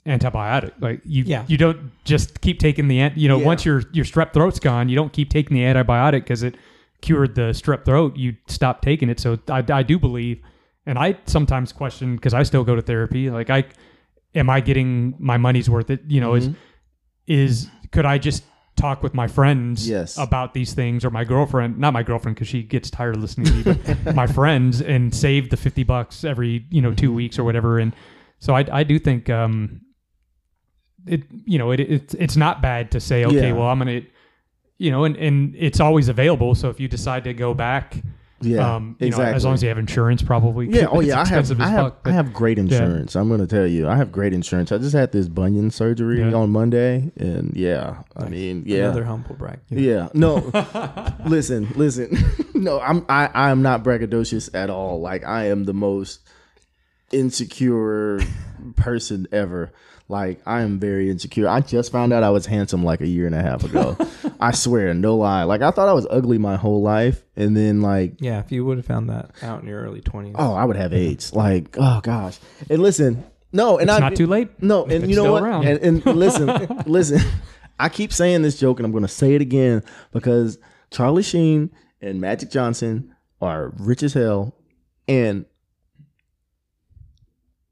[0.08, 0.72] antibiotic.
[0.80, 1.44] Like you, Yeah.
[1.48, 3.18] you don't just keep taking the ant.
[3.18, 3.46] You know, Yeah.
[3.46, 6.56] once your your strep throat's gone, you don't keep taking the antibiotic because it
[7.02, 8.16] cured the strep throat.
[8.18, 9.20] You stop taking it.
[9.20, 10.42] So I, I do believe,
[10.86, 13.30] and I sometimes question because I still go to therapy.
[13.30, 13.66] Like I,
[14.34, 15.90] am I getting my money's worth?
[15.90, 16.50] It you know is
[17.28, 18.44] is could I just
[18.76, 20.18] talk with my friends Yes.
[20.20, 23.48] about these things or my girlfriend not my girlfriend because she gets tired of listening
[23.64, 27.40] to me but my friends and save the 50 bucks every you know two weeks
[27.40, 27.92] or whatever and
[28.38, 29.82] so i, I do think um
[31.08, 33.52] it you know it, it's it's not bad to say okay Yeah.
[33.54, 34.02] well i'm gonna
[34.78, 37.98] you know and, and it's always available so if you decide to go back
[38.40, 39.36] Yeah, um, you know, exactly.
[39.36, 40.68] as long as you have insurance, probably.
[40.70, 40.86] Yeah.
[40.94, 41.20] Oh yeah.
[41.22, 41.50] I have.
[41.60, 41.86] I have.
[41.86, 43.16] fuck, I have great insurance.
[43.16, 43.88] I'm gonna tell you.
[43.90, 44.72] I have great insurance.
[44.72, 46.36] I just had this bunion surgery Yeah.
[46.38, 48.04] on Monday, and yeah.
[48.16, 48.84] I mean, yeah.
[48.94, 49.58] Another humble brag.
[49.72, 50.10] Yeah.
[50.14, 50.52] No.
[51.26, 51.70] listen.
[51.76, 52.14] Listen.
[52.54, 52.80] no.
[52.80, 53.08] I'm.
[53.10, 53.32] I.
[53.34, 55.02] I am not braggadocious at all.
[55.02, 56.20] Like I am the most
[57.12, 58.20] insecure
[58.76, 59.72] person ever.
[60.10, 61.50] Like I am very insecure.
[61.50, 63.98] I just found out I was handsome like a year and a half ago.
[64.40, 65.44] I swear, no lie.
[65.44, 68.64] Like I thought I was ugly my whole life, and then like Yeah, if you
[68.66, 70.36] would have found that out in your early twenties.
[70.38, 71.34] Oh, I would have AIDS.
[71.34, 72.40] Like, oh gosh.
[72.70, 74.62] And listen, no, and It's I not too late.
[74.64, 75.44] No, and you know what?
[75.44, 75.66] around.
[75.68, 76.48] And, and listen,
[76.86, 77.20] listen.
[77.80, 80.58] I keep saying this joke, and I'm going to say it again because
[80.90, 81.70] Charlie Sheen
[82.02, 84.56] and Magic Johnson are rich as hell,
[85.08, 85.46] and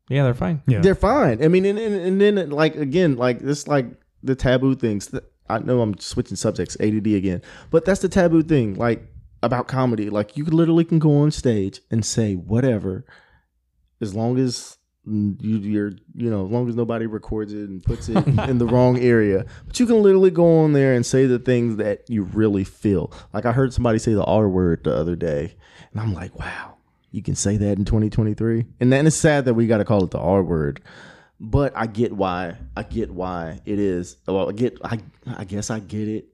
[0.09, 0.61] Yeah, they're fine.
[0.67, 0.81] Yeah.
[0.81, 1.43] they're fine.
[1.43, 3.87] I mean, and, and, and then like again, like this, like
[4.23, 5.13] the taboo things.
[5.49, 9.07] I know I'm switching subjects, ADD again, but that's the taboo thing, like
[9.43, 10.09] about comedy.
[10.09, 13.05] Like you literally can go on stage and say whatever,
[14.01, 18.09] as long as you, you're, you know, as long as nobody records it and puts
[18.09, 18.17] it
[18.49, 19.45] in the wrong area.
[19.67, 23.11] But you can literally go on there and say the things that you really feel.
[23.33, 25.55] Like I heard somebody say the R word the other day,
[25.91, 26.74] and I'm like, wow
[27.15, 30.03] you can say that in 2023 and then it's sad that we got to call
[30.03, 30.81] it the r word
[31.39, 34.99] but i get why i get why it is well i get i
[35.37, 36.25] i guess i get it.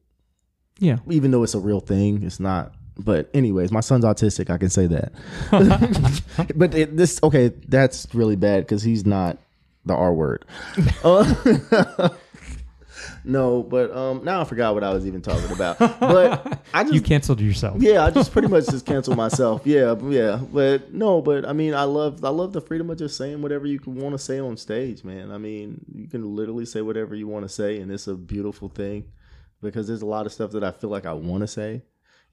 [0.80, 0.98] Yeah.
[1.10, 4.70] even though it's a real thing it's not but anyways my son's autistic i can
[4.70, 5.12] say that.
[6.56, 9.38] But it, this okay that's really bad because he's not
[9.86, 10.46] the r word.
[11.04, 12.10] Uh,
[13.24, 16.94] no but um now i forgot what i was even talking about but i just
[16.94, 17.82] You canceled yourself.
[17.82, 19.62] yeah, I just pretty much just canceled myself.
[19.66, 23.18] Yeah, yeah, but no, but I mean, I love I love the freedom of just
[23.18, 25.32] saying whatever you want to say on stage, man.
[25.32, 28.70] I mean, you can literally say whatever you want to say, and it's a beautiful
[28.70, 29.06] thing
[29.62, 31.84] because there's a lot of stuff that I feel like I want to say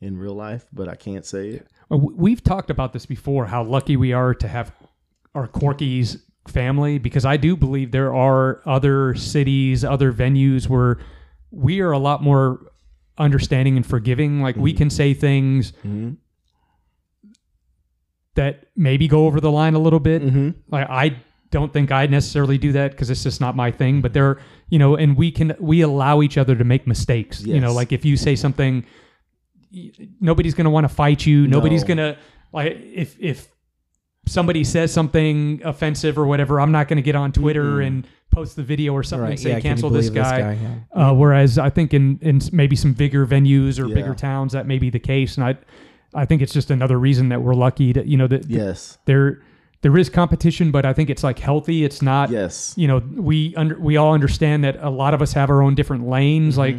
[0.00, 1.66] in real life, but I can't say it.
[1.90, 3.46] Uh, We've talked about this before.
[3.46, 4.72] How lucky we are to have
[5.34, 10.98] our Corky's family, because I do believe there are other cities, other venues where
[11.50, 12.60] we are a lot more
[13.16, 14.40] understanding and forgiving.
[14.42, 16.14] Like we can say things Mm-hmm.
[18.34, 20.22] that maybe go over the line a little bit.
[20.22, 20.50] Mm-hmm.
[20.70, 21.16] Like I
[21.50, 24.00] don't think I necessarily do that because it's just not my thing.
[24.00, 24.38] But there,
[24.68, 27.40] you know, and we can we allow each other to make mistakes.
[27.42, 28.84] You know, like if you say something,
[30.20, 31.46] nobody's going to want to fight you.
[31.46, 32.16] Nobody's going to
[32.52, 33.48] like if if
[34.28, 36.60] somebody says something offensive or whatever.
[36.60, 39.50] I'm not going to get on Twitter and post the video or something and say
[39.50, 40.58] Yeah, can you cancel this guy.
[40.94, 41.10] Yeah.
[41.10, 43.94] Uh, whereas I think in in maybe some bigger venues or Yeah.
[43.94, 45.56] bigger towns that may be the case, and I
[46.14, 49.42] I think it's just another reason that we're lucky that you know that Yes, there
[49.80, 51.84] there is competition, but I think it's like healthy.
[51.84, 55.32] It's not yes, you know we under we all understand that a lot of us
[55.32, 56.54] have our own different lanes.
[56.54, 56.60] Mm-hmm.
[56.60, 56.76] Like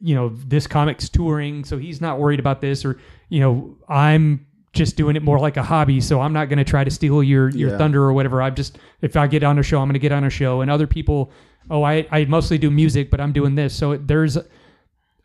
[0.00, 4.45] you know this comic's touring, so he's not worried about this, or you know I'm
[4.76, 7.22] just doing it more like a hobby, so I'm not going to try to steal
[7.22, 7.78] your your Yeah.
[7.78, 8.40] thunder or whatever.
[8.42, 10.60] I'm just if I get on a show, I'm going to get on a show,
[10.60, 11.32] and other people,
[11.70, 13.74] oh I I mostly do music, but I'm doing this.
[13.74, 14.38] So there's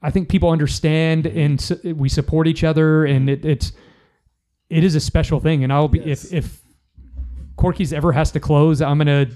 [0.01, 3.71] I think people understand and su- we support each other, and it, it's
[4.69, 5.63] it is a special thing.
[5.63, 6.25] And I'll be Yes.
[6.25, 6.61] if if
[7.57, 9.27] Corky's ever has to close, I'm gonna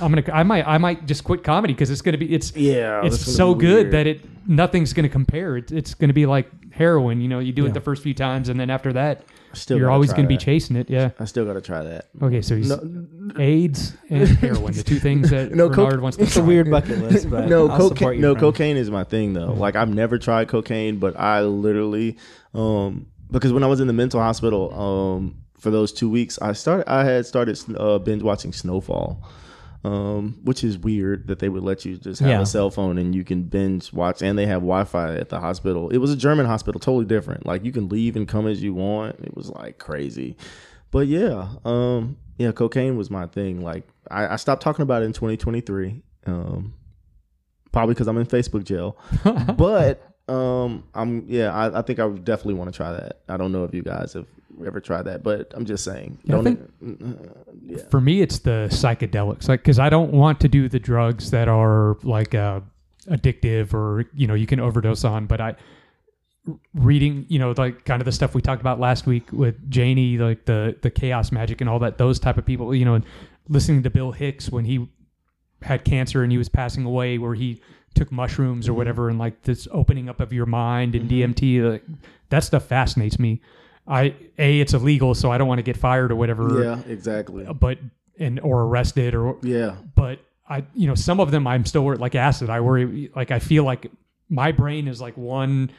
[0.00, 3.04] I'm gonna I might I might just quit comedy because it's gonna be it's yeah.
[3.04, 5.56] it's so good that it nothing's gonna compare.
[5.58, 7.20] It, it's gonna be like heroin.
[7.20, 7.68] You know, you do Yeah.
[7.68, 9.22] it the first few times, and then after that,
[9.54, 10.90] Still you're always gonna be chasing it.
[10.90, 11.10] Yeah.
[11.18, 12.06] I still got to try that.
[12.22, 16.16] Okay, so he's No, AIDS and heroin, the two things that No, coke- Bernard wants
[16.18, 18.14] to It's a weird bucket list, but no, I'll cocaine.
[18.14, 18.40] you, No, friend.
[18.40, 19.52] cocaine is my thing though.
[19.52, 22.18] Like I've never tried cocaine, but I literally,
[22.54, 26.52] um, because when I was in the mental hospital, um, for those two weeks, I
[26.52, 26.88] started.
[26.88, 29.22] I had started uh, binge watching Snowfall,
[29.84, 32.40] um, which is weird that they would let you just have Yeah.
[32.40, 35.88] a cell phone and you can binge watch, and they have Wi-Fi at the hospital.
[35.90, 37.46] It was a German hospital, totally different.
[37.46, 39.20] Like you can leave and come as you want.
[39.20, 40.36] It was like crazy,
[40.90, 43.62] but yeah, um, yeah, cocaine was my thing.
[43.62, 46.02] Like I, I stopped talking about it in 2023.
[46.26, 46.74] Um,
[47.72, 48.96] probably because I'm in Facebook jail.
[49.56, 53.20] but um, I'm yeah, I, I think I would definitely want to try that.
[53.28, 54.26] I don't know if you guys have
[54.66, 56.18] ever tried that, but I'm just saying.
[56.24, 56.72] Yeah, I don't
[57.62, 57.78] yeah.
[57.90, 61.48] For me, it's the psychedelics, like because I don't want to do the drugs that
[61.48, 62.60] are like uh,
[63.06, 65.26] addictive or you know you can overdose on.
[65.26, 65.56] But I
[66.74, 70.18] reading, you know, like kind of the stuff we talked about last week with Janie,
[70.18, 71.98] like the the chaos magic and all that.
[71.98, 73.04] Those type of people, you know, and
[73.48, 74.88] listening to Bill Hicks when he
[75.62, 77.60] had cancer and he was passing away, where he
[77.94, 78.78] took mushrooms or mm-hmm.
[78.78, 81.32] whatever, and like this opening up of your mind and mm-hmm.
[81.32, 81.84] DMT, like,
[82.30, 83.40] that stuff fascinates me.
[83.86, 87.46] I a it's illegal, so I don't want to get fired or whatever Yeah, exactly.
[87.46, 87.78] Uh, but
[88.18, 89.76] and or arrested or Yeah.
[89.94, 93.38] but I you know some of them I'm still like acid I worry like I
[93.38, 93.90] feel like
[94.28, 95.70] my brain is like one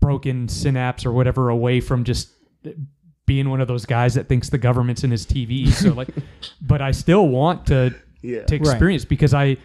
[0.00, 2.30] broken synapse or whatever away from just
[2.66, 2.70] uh,
[3.24, 5.68] being one of those guys that thinks the government's in his TV.
[5.72, 6.08] So like,
[6.60, 8.44] but I still want to Yeah.
[8.44, 9.56] to experience because I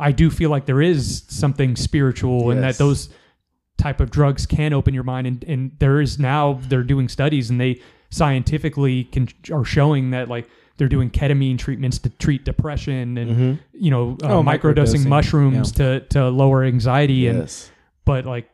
[0.00, 3.08] I do feel like there is something spiritual and that those
[3.76, 5.26] type of drugs can open your mind.
[5.26, 7.80] And, and there is now they're doing studies and they
[8.10, 13.90] scientifically can are showing that like they're doing ketamine treatments to treat depression and you
[13.90, 17.70] know uh, Oh, microdosing microdosing, mushrooms to to lower anxiety and Yes.
[18.04, 18.50] but like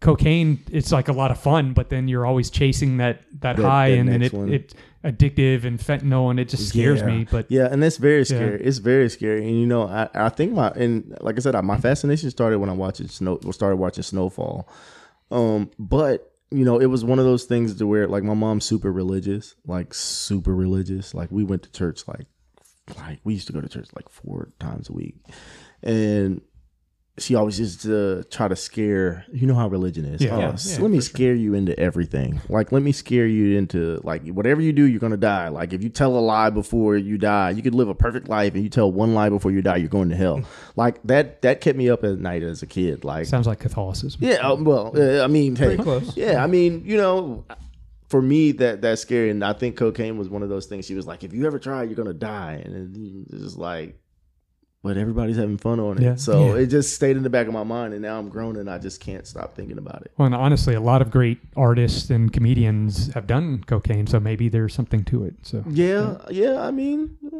[0.00, 3.62] cocaine it's like a lot of fun but then you're always chasing that that, That-
[3.64, 4.52] high that and, then it one.
[4.52, 4.74] it
[5.04, 7.06] addictive and fentanyl and it just scares Yeah.
[7.06, 8.62] me but Yeah, and it's very scary.
[8.62, 9.46] It's very scary.
[9.48, 12.68] And you know, I, I think my and like I said, my fascination started when
[12.68, 14.68] I watched snow started watching Snowfall.
[15.30, 18.64] Um, but you know, it was one of those things to where like my mom's
[18.64, 21.14] super religious, like super religious.
[21.14, 22.26] Like we went to church like
[22.98, 25.16] like we used to go to church like four times a week.
[25.82, 26.42] And
[27.20, 30.20] she always used to try to scare you know how religion is.
[30.20, 30.34] Yeah.
[30.34, 31.14] Oh, Yeah, yeah, let me for sure.
[31.14, 32.40] scare you into everything.
[32.48, 35.48] Like let me scare you into like whatever you do, you're gonna die.
[35.48, 38.54] Like if you tell a lie before you die, you could live a perfect life
[38.54, 40.42] and you tell one lie before you die, you're going to hell.
[40.76, 43.04] like that that kept me up at night as a kid.
[43.04, 46.16] Like sounds like catholicism yeah, uh, well, uh, I mean, hey, Pretty close.
[46.16, 47.44] yeah, I mean, you know,
[48.08, 50.86] for me that that's scary, and I think cocaine was one of those things.
[50.86, 53.99] She was like, if you ever try, you're gonna die, and it's just like,
[54.82, 56.14] but everybody's having fun on it, Yeah.
[56.14, 56.62] so Yeah.
[56.62, 58.78] it just stayed in the back of my mind, and now I'm grown, and I
[58.78, 60.10] just can't stop thinking about it.
[60.16, 64.48] Well, and honestly, a lot of great artists and comedians have done cocaine, so maybe
[64.48, 65.34] there's something to it.
[65.42, 67.36] So Yeah, yeah, I mean, uh,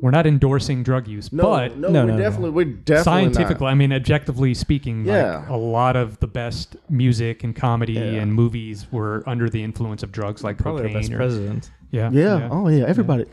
[0.00, 2.22] we're not endorsing drug use, no, but no, No, we're no, no.
[2.22, 3.70] definitely, we're definitely scientifically, not.
[3.70, 5.36] I mean, objectively speaking, Yeah.
[5.40, 8.00] like a lot of the best music and comedy Yeah.
[8.22, 11.00] and movies were under the influence of drugs like Probably our cocaine.
[11.02, 11.70] best or- presidents.
[11.92, 12.48] yeah, Yeah.
[12.50, 12.84] Oh yeah.
[12.86, 13.26] Everybody.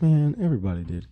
[0.00, 1.06] Man, everybody did.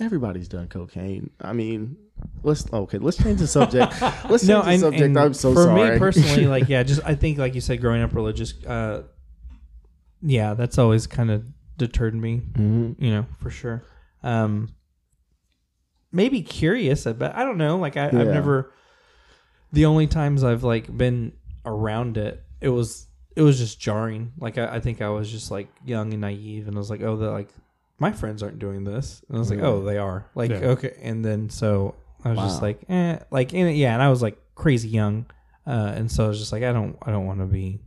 [0.00, 1.30] Everybody's done cocaine.
[1.40, 1.96] I mean,
[2.42, 2.98] let's okay.
[2.98, 4.00] Let's change the subject.
[4.28, 5.04] Let's change the and, subject.
[5.04, 5.92] and I'm so for sorry.
[5.92, 9.02] me personally, like yeah, just I think like you said, growing up religious, uh,
[10.22, 11.44] yeah, that's always kind of
[11.76, 12.42] deterred me.
[12.52, 13.00] Mhm.
[13.00, 13.84] You know, for sure.
[14.22, 14.74] Um,
[16.12, 17.76] maybe curious, but I don't know.
[17.78, 18.72] Like I, I've never.
[19.72, 21.32] The only times I've like been
[21.66, 23.06] around it, it was
[23.36, 24.32] it was just jarring.
[24.38, 27.02] Like I, I think I was just like young and naive, and I was like,
[27.02, 27.50] oh, the like
[27.98, 29.72] my friends aren't doing this, and I was like, Really?
[29.72, 30.26] oh, they are.
[30.34, 30.74] Like Yeah.
[30.76, 31.94] okay, and then so
[32.24, 32.68] I was just Wow.
[32.68, 35.26] like, eh, like and yeah, and I was like crazy young,
[35.66, 37.80] uh, and so I was just like, I don't, I don't want to be.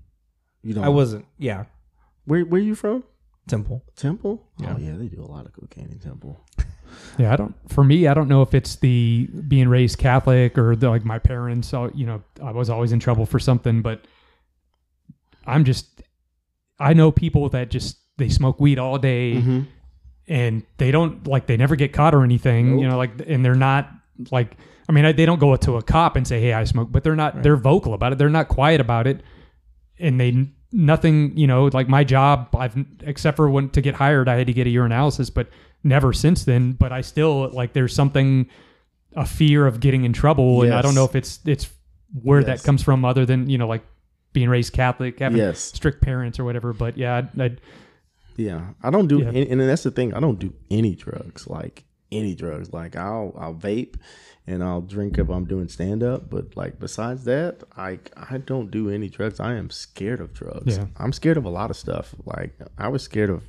[0.64, 0.84] You don't.
[0.84, 1.26] I wasn't.
[1.38, 1.66] Yeah,
[2.26, 3.04] Where Where are you from?
[3.48, 3.84] Temple.
[3.96, 4.48] Temple.
[4.60, 4.76] Yeah.
[4.76, 6.40] Oh yeah, they do a lot of cocaine in Temple.
[7.18, 7.56] Yeah, I don't.
[7.70, 11.20] For me, I don't know if it's the being raised Catholic or the, like my
[11.20, 11.74] parents.
[11.74, 14.06] uh, You know, I was always in trouble for something, but
[15.46, 16.02] I'm just.
[16.80, 19.68] I know people that just they smoke weed all day Mhm.
[20.32, 22.80] And they don't like they never get caught or anything.
[22.80, 23.92] You know, like and they're not
[24.32, 24.56] like.
[24.90, 27.16] I mean, they don't go to a cop and say, "Hey, I smoke," but they're
[27.16, 27.44] not.
[27.44, 28.18] They're vocal about it.
[28.18, 29.22] They're not quiet about it,
[30.00, 31.38] and they nothing.
[31.38, 32.50] You know, like my job.
[32.58, 35.48] I've except for when to get hired, I had to get a urinalysis, but
[35.84, 36.74] never since then.
[36.74, 37.74] But I still like.
[37.74, 38.50] There's something
[39.16, 41.70] a fear of getting in trouble, and I don't know if it's it's
[42.22, 42.48] where Yes.
[42.62, 43.84] that comes from, other than you know, like
[44.34, 45.60] being raised Catholic, having Yes.
[45.60, 46.74] strict parents or whatever.
[46.74, 47.52] But yeah, I, I,
[48.38, 49.28] Yeah, I don't do, Yeah.
[49.30, 50.14] any, and that's the thing.
[50.14, 52.72] I don't do any drugs, like any drugs.
[52.74, 53.96] Like I'll I'll vape
[54.48, 58.72] and I'll drink if I'm doing stand up, but like besides that, I I don't
[58.72, 59.40] do any drugs.
[59.40, 60.78] I am scared of drugs.
[60.78, 60.88] Yeah.
[60.98, 62.16] I'm scared of a lot of stuff.
[62.26, 63.44] Like I was scared of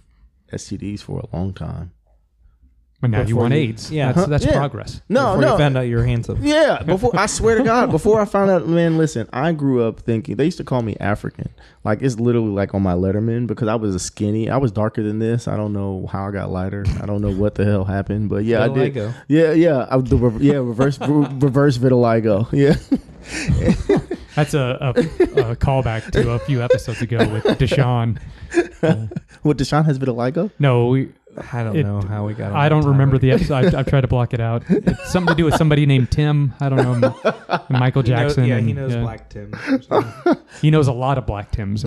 [0.53, 1.93] STDs for a long time.
[3.03, 3.91] But now you want AIDS.
[3.91, 4.13] Yeah.
[4.13, 4.53] that's, that's Yeah.
[4.57, 5.03] progress.
[5.09, 6.39] No, Before no, you found out you were handsome.
[6.43, 10.01] Yeah, before I swear to God, before I found out, man, listen, I grew up
[10.01, 11.49] thinking they used to call me African.
[11.85, 14.49] Like it's literally like on my Letterman because I was a skinny.
[14.49, 15.49] I was darker than this.
[15.49, 16.85] I don't know how I got lighter.
[17.03, 18.95] I don't know what the hell happened, but yeah, I did.
[18.95, 19.15] Vitiligo.
[19.29, 21.09] Yeah, yeah, I, the, re- yeah, reverse re-
[21.41, 22.49] reverse vitiligo.
[22.53, 22.77] Yeah,
[24.35, 24.89] That's a, a,
[25.51, 28.19] a callback to a few episodes ago with Deshaun.
[29.43, 30.51] what Deshaun has vitiligo?
[30.59, 31.11] No, we,
[31.53, 32.53] I don't It- know how we got.
[32.53, 33.21] on I don't remember topic.
[33.23, 33.55] the episode.
[33.67, 34.63] I've, I've tried to block it out.
[34.71, 36.53] It's something to do with somebody named Tim.
[36.61, 37.15] I don't know.
[37.71, 38.45] Michael He knows- Jackson.
[38.45, 39.01] yeah, and- he knows yeah.
[39.01, 39.53] Black Tim.
[40.61, 41.83] He knows a lot of black Tims.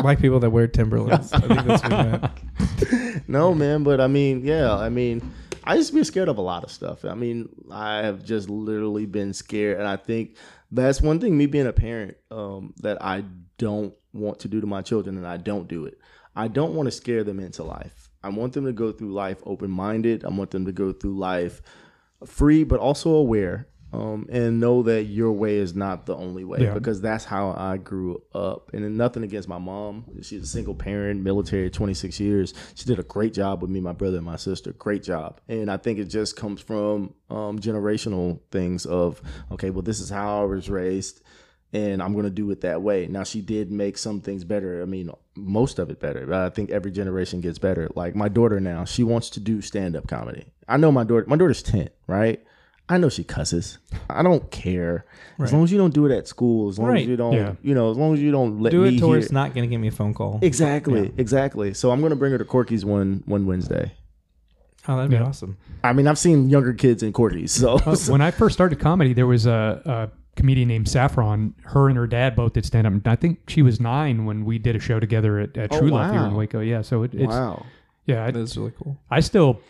[0.00, 1.32] Black people that wear Timberlands.
[1.32, 3.22] I think that's what.
[3.28, 5.20] No, man, but I mean, yeah, I mean,
[5.64, 7.04] I used to be scared of a lot of stuff.
[7.04, 10.36] I mean, I have just literally been scared, and I think
[10.72, 11.36] that's one thing.
[11.36, 13.24] Me being a parent, um, that I
[13.58, 15.98] don't want to do to my children, and I don't do it.
[16.34, 18.07] I don't want to scare them into life.
[18.22, 20.24] I want them to go through life open minded.
[20.24, 21.62] I want them to go through life
[22.26, 23.68] free, but also aware.
[23.90, 26.74] Um, and know that your way is not the only way Yeah.
[26.74, 28.70] because that's how I grew up.
[28.74, 30.04] And then nothing against my mom.
[30.20, 32.52] She's a single parent, military, 26 years.
[32.74, 34.74] She did a great job with me, my brother, and my sister.
[34.74, 35.40] Great job.
[35.48, 40.10] And I think it just comes from um, generational things of, okay, well, this is
[40.10, 41.22] how I was raised.
[41.72, 43.06] And I'm gonna do it that way.
[43.08, 44.82] Now she did make some things better.
[44.82, 46.32] I mean, most of it better.
[46.32, 47.88] I think every generation gets better.
[47.94, 50.46] Like my daughter now, she wants to do stand up comedy.
[50.68, 51.24] I know my daughter.
[51.26, 52.42] My daughter's ten, right?
[52.90, 53.76] I know she cusses.
[54.08, 55.04] I don't care
[55.38, 56.70] as long as you don't do it at school.
[56.70, 57.02] As long Right.
[57.02, 57.52] as you don't, Yeah.
[57.60, 58.78] you know, as long as you don't let me.
[58.78, 60.38] Do it to where it's not going to give me a phone call.
[60.40, 61.74] Exactly, exactly.
[61.74, 63.92] So I'm gonna bring her to Corky's one one Wednesday.
[64.88, 65.24] Oh, that'd be Yeah.
[65.24, 65.58] awesome.
[65.84, 69.12] I mean, I've seen younger kids in Corky's, so Uh, when I first started comedy,
[69.12, 70.08] there was a, a
[70.38, 71.54] comedian named Saffron.
[71.64, 72.92] Her and her dad both did stand up.
[73.06, 75.90] I think she was nine when we did a show together at, at Oh, True
[75.90, 76.34] Love here in.
[76.34, 76.60] Waco.
[76.60, 77.66] Yeah, so it, it's wow.
[78.06, 78.24] yeah.
[78.24, 78.98] I, That's really cool.
[79.10, 79.60] I still,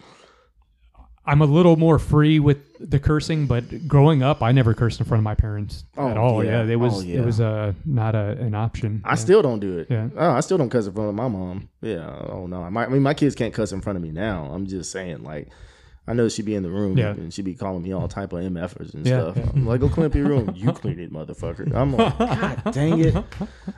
[1.27, 5.05] I'm a little more free with the cursing, but growing up, I never cursed in
[5.07, 6.43] front of my parents Oh, at all.
[6.45, 6.63] yeah.
[6.65, 7.19] Yeah, it was Oh, yeah.
[7.21, 9.03] it was uh, not a, an option.
[9.05, 9.89] I still don't do it.
[9.91, 10.09] Yeah.
[10.17, 11.69] Oh, I still don't cuss in front of my mom.
[11.83, 12.09] Yeah.
[12.31, 12.69] Oh no.
[12.71, 14.45] My, I mean, my kids can't cuss in front of me now.
[14.53, 15.49] I'm just saying, like,
[16.09, 17.11] I know she'd be in the room Yeah.
[17.11, 19.37] and she'd be calling me all type of mfers and Yeah, stuff.
[19.37, 19.51] yeah.
[19.55, 20.53] I'm like, go clean up your room.
[20.57, 21.75] You clean it, motherfucker.
[21.75, 23.15] I'm like, God dang it.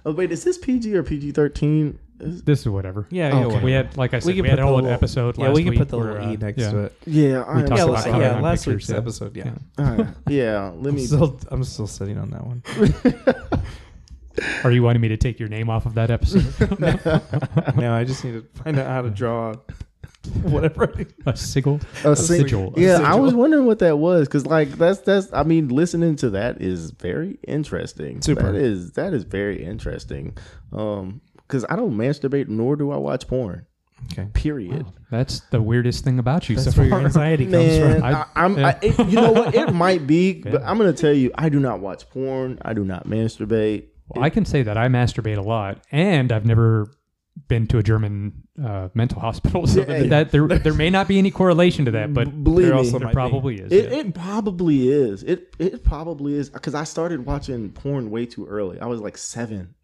[0.06, 1.98] Oh wait, is this PG or PG thirteen?
[2.22, 3.06] this is whatever.
[3.10, 3.54] Yeah, Okay.
[3.56, 3.64] yeah.
[3.64, 5.38] We had, like I said, we, can had put a the whole little- episode.
[5.38, 6.70] Yeah, we can put the where, little uh, e next yeah.
[6.70, 6.92] to it.
[7.06, 8.96] Yeah, I We talked Yeah, about yeah last pictures, week's yeah.
[8.98, 9.36] episode.
[9.36, 9.54] Yeah.
[9.78, 10.10] Yeah.
[10.28, 11.06] Yeah, let I'm me.
[11.06, 12.62] still, I'm still sitting on that one.
[14.64, 16.78] Are you wanting me to take your name off of that episode?
[17.76, 19.54] no, I just need to find out how to draw
[20.42, 20.92] whatever.
[21.26, 22.72] I a sigil, a sigil.
[22.72, 22.74] sigil.
[22.76, 23.20] Yeah, I sigil.
[23.22, 25.32] was wondering what that was because, like, that's that's.
[25.32, 28.20] I mean, listening to that is very interesting.
[28.22, 28.52] Super.
[28.52, 30.36] That is that is very interesting.
[30.72, 33.66] Um, because I don't masturbate nor do I watch porn.
[34.12, 34.28] Okay.
[34.32, 34.86] Period.
[35.10, 37.06] That's the weirdest thing about you That's so where your far.
[37.06, 38.04] anxiety comes Man, from.
[38.04, 38.58] I, I- I'm.
[38.58, 38.68] yeah.
[38.68, 39.54] I, it, you know what?
[39.54, 42.58] It might be, but I'm gonna tell you, I do not watch porn.
[42.62, 43.88] I do not masturbate.
[44.08, 46.90] Well, I can say that I masturbate a lot, and I've never
[47.48, 49.66] been to a German uh, mental hospital.
[49.70, 52.74] So Yeah, that there there may not be any correlation to that, but Believe there
[52.74, 53.14] me, also there might be.
[53.14, 53.72] probably is.
[53.72, 53.98] It, yeah.
[53.98, 55.22] it probably is.
[55.22, 58.80] It it probably is because I started watching porn way too early.
[58.80, 59.74] I was like seven,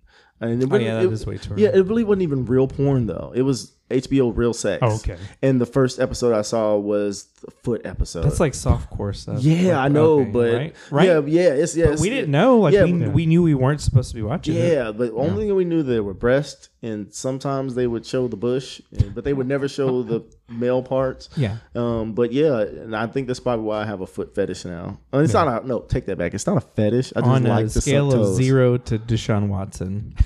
[0.41, 2.45] and it Oh, really- yeah, that it- is way too Yeah, it really wasn't even
[2.47, 3.33] real porn though.
[3.35, 4.81] It was HBO Real Sex.
[4.83, 5.17] Oh, okay.
[5.43, 8.23] And the first episode I saw was the foot episode.
[8.25, 9.41] That's like softcore stuff.
[9.43, 11.07] yeah, Like, I know, okay, but right, right.
[11.07, 11.85] yeah, yeah, it's yeah.
[11.85, 12.59] It's- we didn't know.
[12.59, 13.09] Like Yeah, we, yeah.
[13.09, 14.73] we knew we weren't supposed to be watching it.
[14.73, 18.37] Yeah, but only thing we knew there were breasts, and sometimes they would show the
[18.37, 18.81] bush,
[19.15, 21.29] but they would never show the male parts.
[21.37, 21.59] Yeah.
[21.77, 24.99] Um, but yeah, and I think that's probably why I have a foot fetish now.
[25.13, 26.35] And it's not a no, take that back.
[26.35, 27.13] It's not a fetish.
[27.15, 30.17] I just On like a to scale of zero to Deshaun Watson.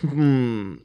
[0.00, 0.76] Hmm.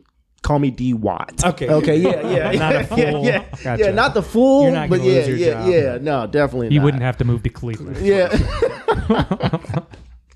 [0.47, 1.43] Call me D Watt.
[1.43, 1.67] Okay.
[1.67, 1.97] Okay.
[1.97, 2.21] Yeah.
[2.29, 2.51] Yeah.
[2.57, 3.45] Not a yeah, Yeah.
[3.61, 3.83] Gotcha.
[3.83, 3.91] Yeah.
[3.91, 4.63] Not the fool.
[4.63, 5.25] You're not but gonna yeah.
[5.25, 5.51] your yeah.
[5.51, 5.67] job.
[5.67, 5.97] Yeah.
[6.01, 6.69] No, definitely.
[6.69, 6.85] You not.
[6.85, 7.97] wouldn't have to move to Cleveland.
[7.97, 8.29] Yeah.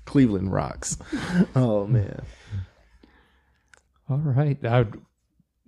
[0.04, 0.98] Cleveland rocks.
[1.56, 2.26] Oh man.
[4.10, 4.62] All right.
[4.62, 4.84] Uh,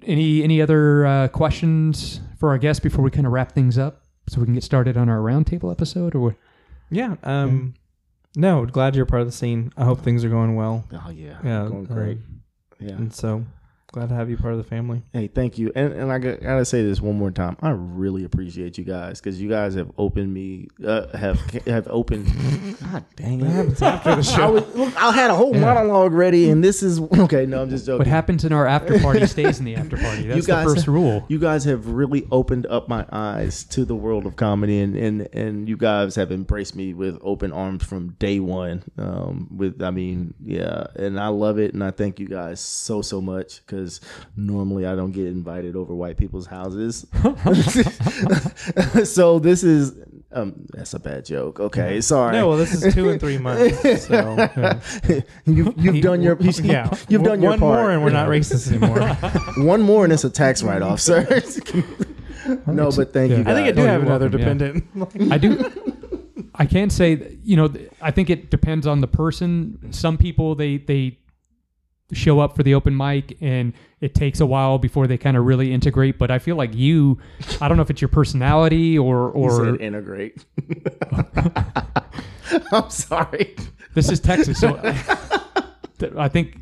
[0.03, 4.03] any any other uh, questions for our guests before we kind of wrap things up,
[4.29, 6.15] so we can get started on our roundtable episode?
[6.15, 6.35] Or what?
[6.91, 7.17] Yeah.
[7.23, 7.73] Um.
[8.37, 9.73] No, glad you're part of the scene.
[9.75, 10.85] I hope things are going well.
[10.93, 11.39] Oh yeah.
[11.43, 12.19] Yeah, Going uh, great.
[12.79, 12.91] Yeah.
[12.91, 13.47] And so
[13.95, 15.03] glad to have you part of the family.
[15.13, 15.71] Hey, thank you.
[15.77, 17.57] And and I got, gotta say this one more time.
[17.63, 20.67] I really appreciate you guys because you guys have opened me.
[20.85, 22.27] Uh, have have opened.
[22.81, 23.81] God dang it!
[23.81, 27.47] after the I, was, look, I had a whole monologue ready, and this is okay.
[27.47, 27.99] No, I'm just joking.
[27.99, 30.27] What happens in our after party stays in the after party.
[30.27, 31.25] That's guys- the first rule.
[31.29, 35.29] you guys have really opened up my eyes to the world of comedy and and,
[35.33, 39.91] and you guys have embraced me with open arms from day one um with i
[39.91, 43.84] mean yeah and i love it and i thank you guys so so much because
[44.37, 47.07] normally i don't get invited over white people's houses
[49.05, 49.93] so this is
[50.33, 54.07] um that's a bad joke okay sorry No, well, this is two and three months.
[54.07, 54.49] So
[55.47, 58.69] you, you've done your yeah, you've done your one part more, and we're not racist
[58.73, 59.15] anymore.
[59.65, 61.23] one more and it's a tax write-off sir
[62.67, 63.39] no but thank Yeah.
[63.39, 64.55] you I think I do Oh, have another welcome, yeah.
[64.55, 65.33] dependent.
[65.33, 65.51] I do.
[66.57, 67.39] I can't say.
[67.43, 67.73] You know,
[68.03, 69.79] I think it depends on the person.
[69.93, 71.19] Some people they they
[72.13, 75.45] show up for the open mic and it takes a while before they kind of
[75.47, 76.19] really integrate.
[76.19, 77.19] But I feel like you,
[77.61, 80.45] I don't know if it's your personality or or integrate.
[82.73, 83.57] I'm sorry.
[83.95, 84.79] this is Texas, so
[86.19, 86.59] I think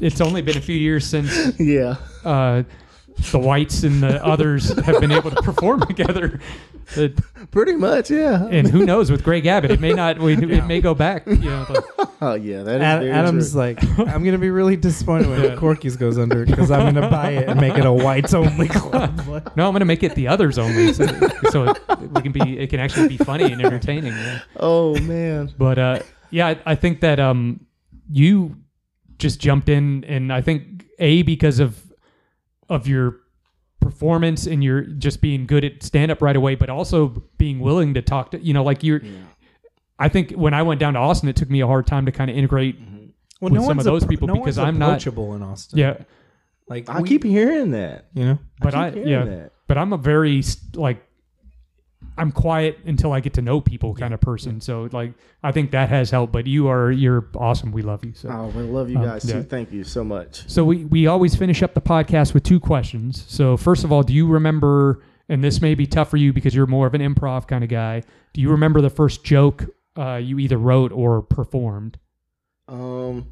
[0.00, 1.96] it's only been a few years since Yeah.
[2.24, 2.64] uh,
[3.30, 6.40] the whites and the others have been able to perform together.
[6.94, 7.20] That-
[7.50, 8.46] Pretty much, yeah.
[8.46, 10.18] and who knows with Greg Abbott, it may not.
[10.18, 11.26] We, It may go back.
[11.26, 13.60] You know, the- Oh yeah, that is Ad- very Adam's true.
[13.60, 17.48] like, I'm gonna be really disappointed when Corky's goes under because I'm gonna buy it
[17.48, 19.20] and make it a whites only club.
[19.56, 21.06] No, I'm going to make it the others only, so,
[21.50, 21.78] so it,
[22.12, 22.58] we can be.
[22.58, 24.12] It can actually be funny and entertaining.
[24.12, 24.40] yeah.
[24.56, 25.52] Oh man.
[25.58, 25.98] But uh,
[26.30, 27.66] yeah, I, I think that um,
[28.10, 28.56] you
[29.18, 31.80] just jumped in, and I think a because of
[32.68, 33.16] of your
[33.84, 37.08] performance and you're just being good at stand up right away, but also
[37.38, 39.00] being willing to talk to you know like you're
[39.98, 42.12] I think when I went down to Austin, it took me a hard time to
[42.12, 42.80] kind of integrate.
[42.80, 43.06] Mm-hmm.
[43.40, 45.78] Well, with some of those people no because one's I'm not- approachable in Austin.
[45.78, 45.98] Yeah,
[46.68, 48.06] like I we- keep hearing that.
[48.14, 48.38] you know.
[48.60, 49.52] but keep I, yeah, that.
[49.68, 50.42] but I'm a very
[50.74, 51.04] like
[52.16, 54.60] I'm quiet until I get to know people kind of person.
[54.60, 55.12] So like
[55.42, 56.32] I think that has helped.
[56.32, 57.72] But you are you're awesome.
[57.72, 58.12] We love you.
[58.14, 58.28] So.
[58.28, 59.34] Oh, I love you Um, guys yeah.
[59.36, 59.42] too.
[59.42, 60.48] Thank you so much.
[60.48, 63.24] So we, we always finish up the podcast with two questions.
[63.28, 65.02] So first of all, do you remember?
[65.28, 67.70] And this may be tough for you because you're more of an improv kind of
[67.70, 68.02] guy.
[68.34, 69.64] Do you remember the first joke
[69.96, 71.98] uh, you either wrote or performed?
[72.68, 73.26] Um,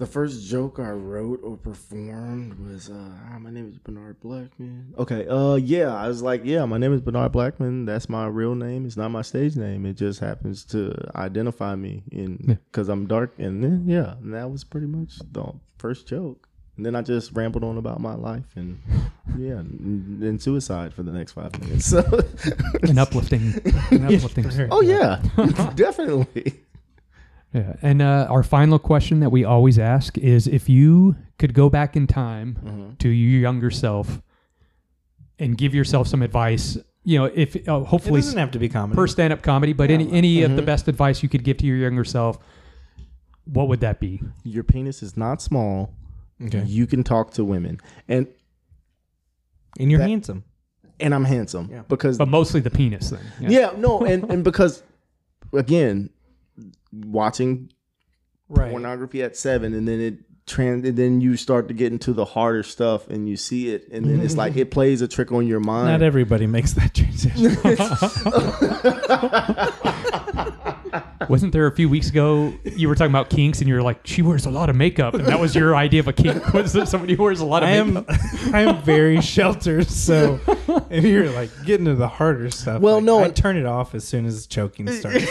[0.00, 4.96] the first joke I wrote or performed was, uh, "Hi, my name is Bernard Blackmon."
[4.96, 7.84] Okay, uh, yeah, I was like, "Yeah, my name is Bernard Blackmon.
[7.84, 8.86] That's my real name.
[8.86, 9.84] It's not my stage name.
[9.84, 14.50] It just happens to identify me in because I'm dark." And then, yeah, and that
[14.50, 16.48] was pretty much the first joke.
[16.78, 18.80] And then I just rambled on about my life and
[19.36, 21.84] yeah, and, and suicide for the next five minutes.
[21.84, 22.00] So,
[22.84, 23.52] An uplifting,
[23.90, 24.46] an uplifting.
[24.70, 25.20] oh yeah,
[25.74, 26.62] definitely.
[27.52, 27.74] Yeah.
[27.82, 31.96] And uh, our final question that we always ask is if you could go back
[31.96, 32.98] in time Mhm.
[32.98, 34.20] to your younger self
[35.38, 38.68] and give yourself some advice, you know, if uh, It hopefully doesn't have to be
[38.68, 38.94] comedy.
[38.96, 40.66] per stand up comedy, but any, any of the Mhm.
[40.66, 42.38] best advice you could give to your younger self,
[43.46, 44.20] what would that be?
[44.44, 45.94] Your penis is not small.
[46.44, 46.62] okay.
[46.64, 47.78] You can talk to women,
[48.08, 48.26] and
[49.78, 50.44] and you're that- handsome.
[51.00, 51.82] and I'm handsome Yeah.
[51.88, 53.18] because But mostly the penis thing.
[53.40, 53.72] yeah.
[53.76, 54.82] no, and and because
[55.52, 56.10] again,
[56.92, 57.70] watching
[58.48, 58.70] Right.
[58.70, 62.24] pornography at seven, and then it trans, and then you start to get into the
[62.24, 65.46] harder stuff, and you see it, and then it's like it plays a trick on
[65.46, 65.86] your mind.
[65.88, 67.56] Not everybody makes that transition.
[71.28, 74.04] Wasn't there a few weeks ago you were talking about kinks and you were like,
[74.04, 76.52] she wears a lot of makeup, and that was your idea of a kink?
[76.54, 78.16] Was there somebody who wears a lot of I am makeup?
[78.52, 80.40] I am very sheltered, so
[80.90, 83.66] if you're like getting to the harder stuff, Well, like, no, I and- turn it
[83.66, 85.24] off as soon as choking starts.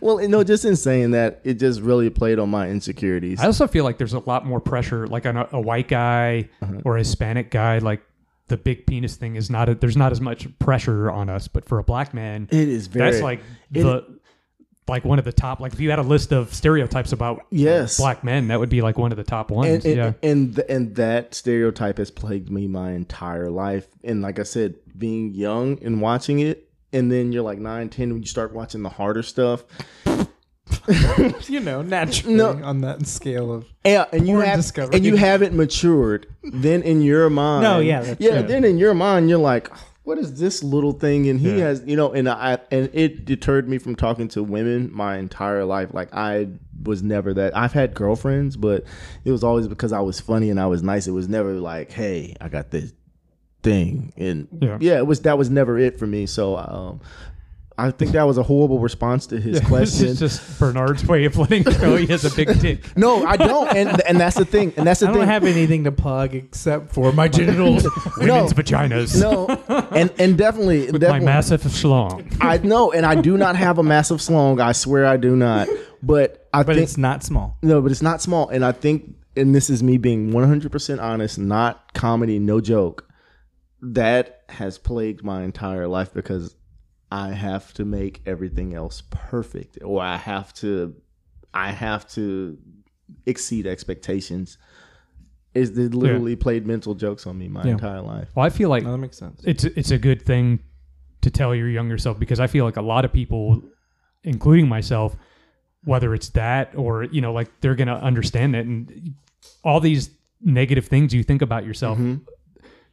[0.00, 3.40] Well, no, just in saying that, it just really played on my insecurities.
[3.40, 6.48] I also feel like there's a lot more pressure, like on a, a white guy
[6.62, 6.80] Uh-huh.
[6.84, 8.02] or a Hispanic guy, like
[8.48, 11.46] the big penis thing is not, a, there's not as much pressure on us.
[11.48, 13.40] But for a black man, it is very that's like
[13.72, 14.18] it- the,
[14.88, 17.96] like one of the top, like if you had a list of stereotypes about yes,
[17.98, 19.84] black men, that would be like one of the top ones.
[19.84, 20.12] and and, yeah.
[20.28, 23.86] and and that stereotype has plagued me my entire life.
[24.02, 28.10] And like I said, being young and watching it, and then you're like nine, ten,
[28.12, 29.64] when you start watching the harder stuff.
[31.48, 32.50] you know, naturally No.
[32.62, 34.96] on that scale of Yeah, and you have discovery.
[34.96, 36.26] and you haven't matured.
[36.42, 38.38] Then in your mind, No, yeah, that's yeah.
[38.40, 38.48] true.
[38.48, 39.70] Then in your mind, you're like,
[40.04, 41.28] what is this little thing?
[41.28, 41.66] And he Yeah.
[41.66, 45.64] has, you know, and I and it deterred me from talking to women my entire
[45.64, 45.90] life.
[45.92, 46.48] Like I
[46.82, 47.56] was never that.
[47.56, 48.84] I've had girlfriends, but
[49.24, 51.06] it was always because I was funny and I was nice.
[51.06, 52.92] It was never like, hey, I got this
[53.62, 54.78] thing, and Yeah.
[54.80, 56.26] yeah, it was that was never it for me.
[56.26, 56.56] So.
[56.56, 57.00] um
[57.78, 60.08] I think that was a horrible response to his question.
[60.08, 62.94] It's just Bernard's way of letting know he has a big dick.
[62.94, 65.20] no, I don't, and and that's the thing, and that's the thing I thing.
[65.22, 67.84] don't have anything to plug except for my genitals.
[68.18, 69.18] Women's vaginas.
[69.18, 69.46] no,
[69.92, 72.36] and and definitely, With definitely my massive schlong.
[72.42, 74.60] I know, and I do not have a massive slong.
[74.60, 75.66] I swear I do not.
[76.02, 77.56] But I but think it's not small.
[77.62, 78.50] no, but it's not small.
[78.50, 82.60] And I think, and this is me being one hundred percent honest, not comedy, no
[82.60, 83.06] joke.
[83.82, 86.54] That has plagued my entire life because
[87.10, 90.94] I have to make everything else perfect, or I have to,
[91.54, 92.58] I have to
[93.26, 94.58] exceed expectations.
[95.54, 97.72] Is they literally played mental jokes on me my Yeah.
[97.72, 98.28] entire life.
[98.36, 99.40] Well, I feel like No, that makes sense.
[99.44, 100.60] it's it's a good thing
[101.22, 103.60] to tell your younger self because I feel like a lot of people,
[104.22, 105.16] including myself,
[105.82, 109.14] whether it's that or you know, like they're gonna understand it and
[109.64, 110.10] all these
[110.40, 111.98] negative things you think about yourself.
[111.98, 112.20] Mhm.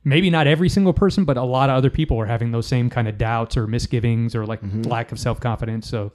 [0.04, 2.90] Maybe not every single person, but a lot of other people are having those same
[2.90, 4.86] kind of doubts or misgivings or like Mhm.
[4.88, 5.88] lack of self confidence.
[5.90, 6.14] So,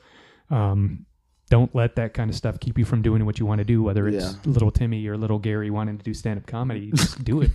[0.50, 1.04] um,
[1.50, 3.82] don't let that kind of stuff keep you from doing what you want to do.
[3.82, 4.50] Whether it's Yeah.
[4.52, 7.50] little Timmy or little Gary wanting to do stand up comedy, just do it.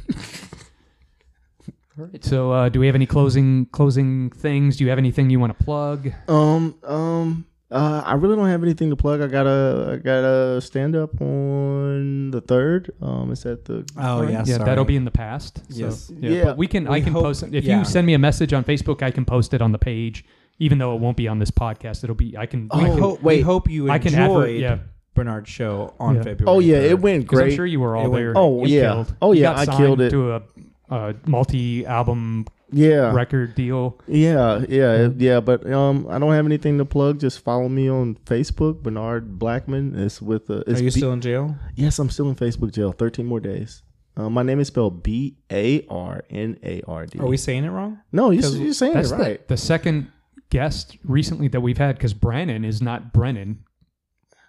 [1.97, 2.23] All right.
[2.23, 4.77] So, uh, do we have any closing closing things?
[4.77, 6.11] Do you have anything you want to plug?
[6.27, 9.21] Um, um, uh, I really don't have anything to plug.
[9.21, 12.91] I got a, I got a stand up on the third.
[13.01, 13.85] Um, it's at the.
[13.97, 15.57] Oh yeah, yeah, that'll be in the past.
[15.69, 16.11] So, Yes.
[16.19, 16.43] yeah, Yeah.
[16.45, 16.87] but we can.
[16.87, 17.43] I can hope- post.
[17.51, 17.79] If yeah.
[17.79, 20.23] you send me a message on Facebook, I can post it on the page,
[20.59, 22.03] even though it won't be on this podcast.
[22.03, 22.37] It'll be.
[22.37, 22.69] I can.
[22.71, 23.41] Oh, I can, hope, we wait.
[23.41, 24.59] hope you I can enjoyed advert.
[24.59, 24.77] Yeah,
[25.13, 26.23] Bernard's show on Yeah.
[26.23, 26.55] February.
[26.57, 26.89] Oh yeah, 3rd.
[26.91, 27.55] it went because I'm great.
[27.55, 28.33] sure you were all It there.
[28.33, 28.41] great.
[28.41, 28.81] Oh, You yeah.
[28.93, 29.15] killed.
[29.21, 30.09] Oh, yeah, got I signed killed it.
[30.11, 30.41] to a,
[30.89, 33.97] a multi-album yeah, record deal.
[34.07, 35.39] yeah, yeah, yeah.
[35.39, 37.19] But um, I don't have anything to plug.
[37.19, 39.97] Just follow me on Facebook, Bernard Blackmon.
[39.97, 41.55] It's with uh, it's Are you B- still in jail?
[41.75, 42.91] Yes, I'm still in Facebook jail.
[42.91, 43.83] Thirteen more days.
[44.17, 47.19] Uh, my name is spelled B A R N A R D.
[47.19, 47.99] Are we saying it wrong?
[48.11, 49.47] No, you're, 'Cause you're saying it That's right.
[49.47, 50.11] the, the second
[50.49, 53.63] guest recently that we've had because Brannon is not Brennan.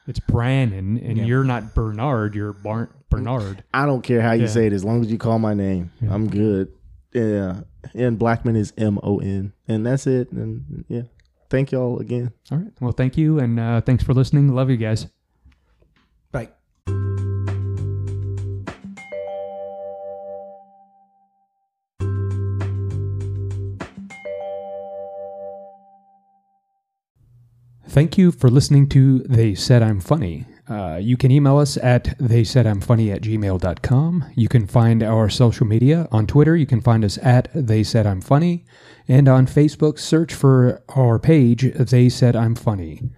[0.09, 1.25] It's Brannon, and Yeah.
[1.25, 2.35] you're not Bernard.
[2.35, 3.63] You're Bar- Bernard.
[3.73, 4.49] I don't care how you Yeah.
[4.49, 5.91] say it as long as you call my name.
[6.01, 6.13] Yeah.
[6.15, 6.69] I'm good.
[7.13, 7.61] Yeah.
[7.95, 9.53] And Blackmon is M O N.
[9.69, 10.33] And that's it.
[10.33, 11.03] And yeah.
[11.51, 12.33] Thank y'all again.
[12.51, 12.73] All right.
[12.81, 14.49] Well, thank you, and uh, thanks for listening.
[14.55, 15.07] Love you guys.
[27.89, 30.45] Thank you for listening to They Said I'm Funny.
[30.69, 34.27] Uh, you can email us at they said I'm funny at gmail.com.
[34.35, 36.55] You can find our social media on Twitter.
[36.55, 38.67] You can find us at They Said I'm Funny.
[39.09, 43.09] And on Facebook, search for our page, They Said I'm Funny.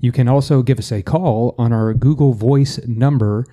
[0.00, 3.46] You can also give us a call on our Google Voice number.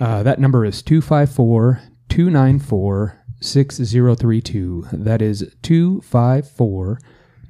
[0.00, 4.86] Uh, that number is 254 294 6032.
[4.92, 7.00] That is 254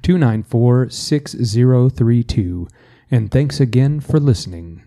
[0.03, 2.67] 294 6032.
[3.09, 4.83] And thanks again for listening.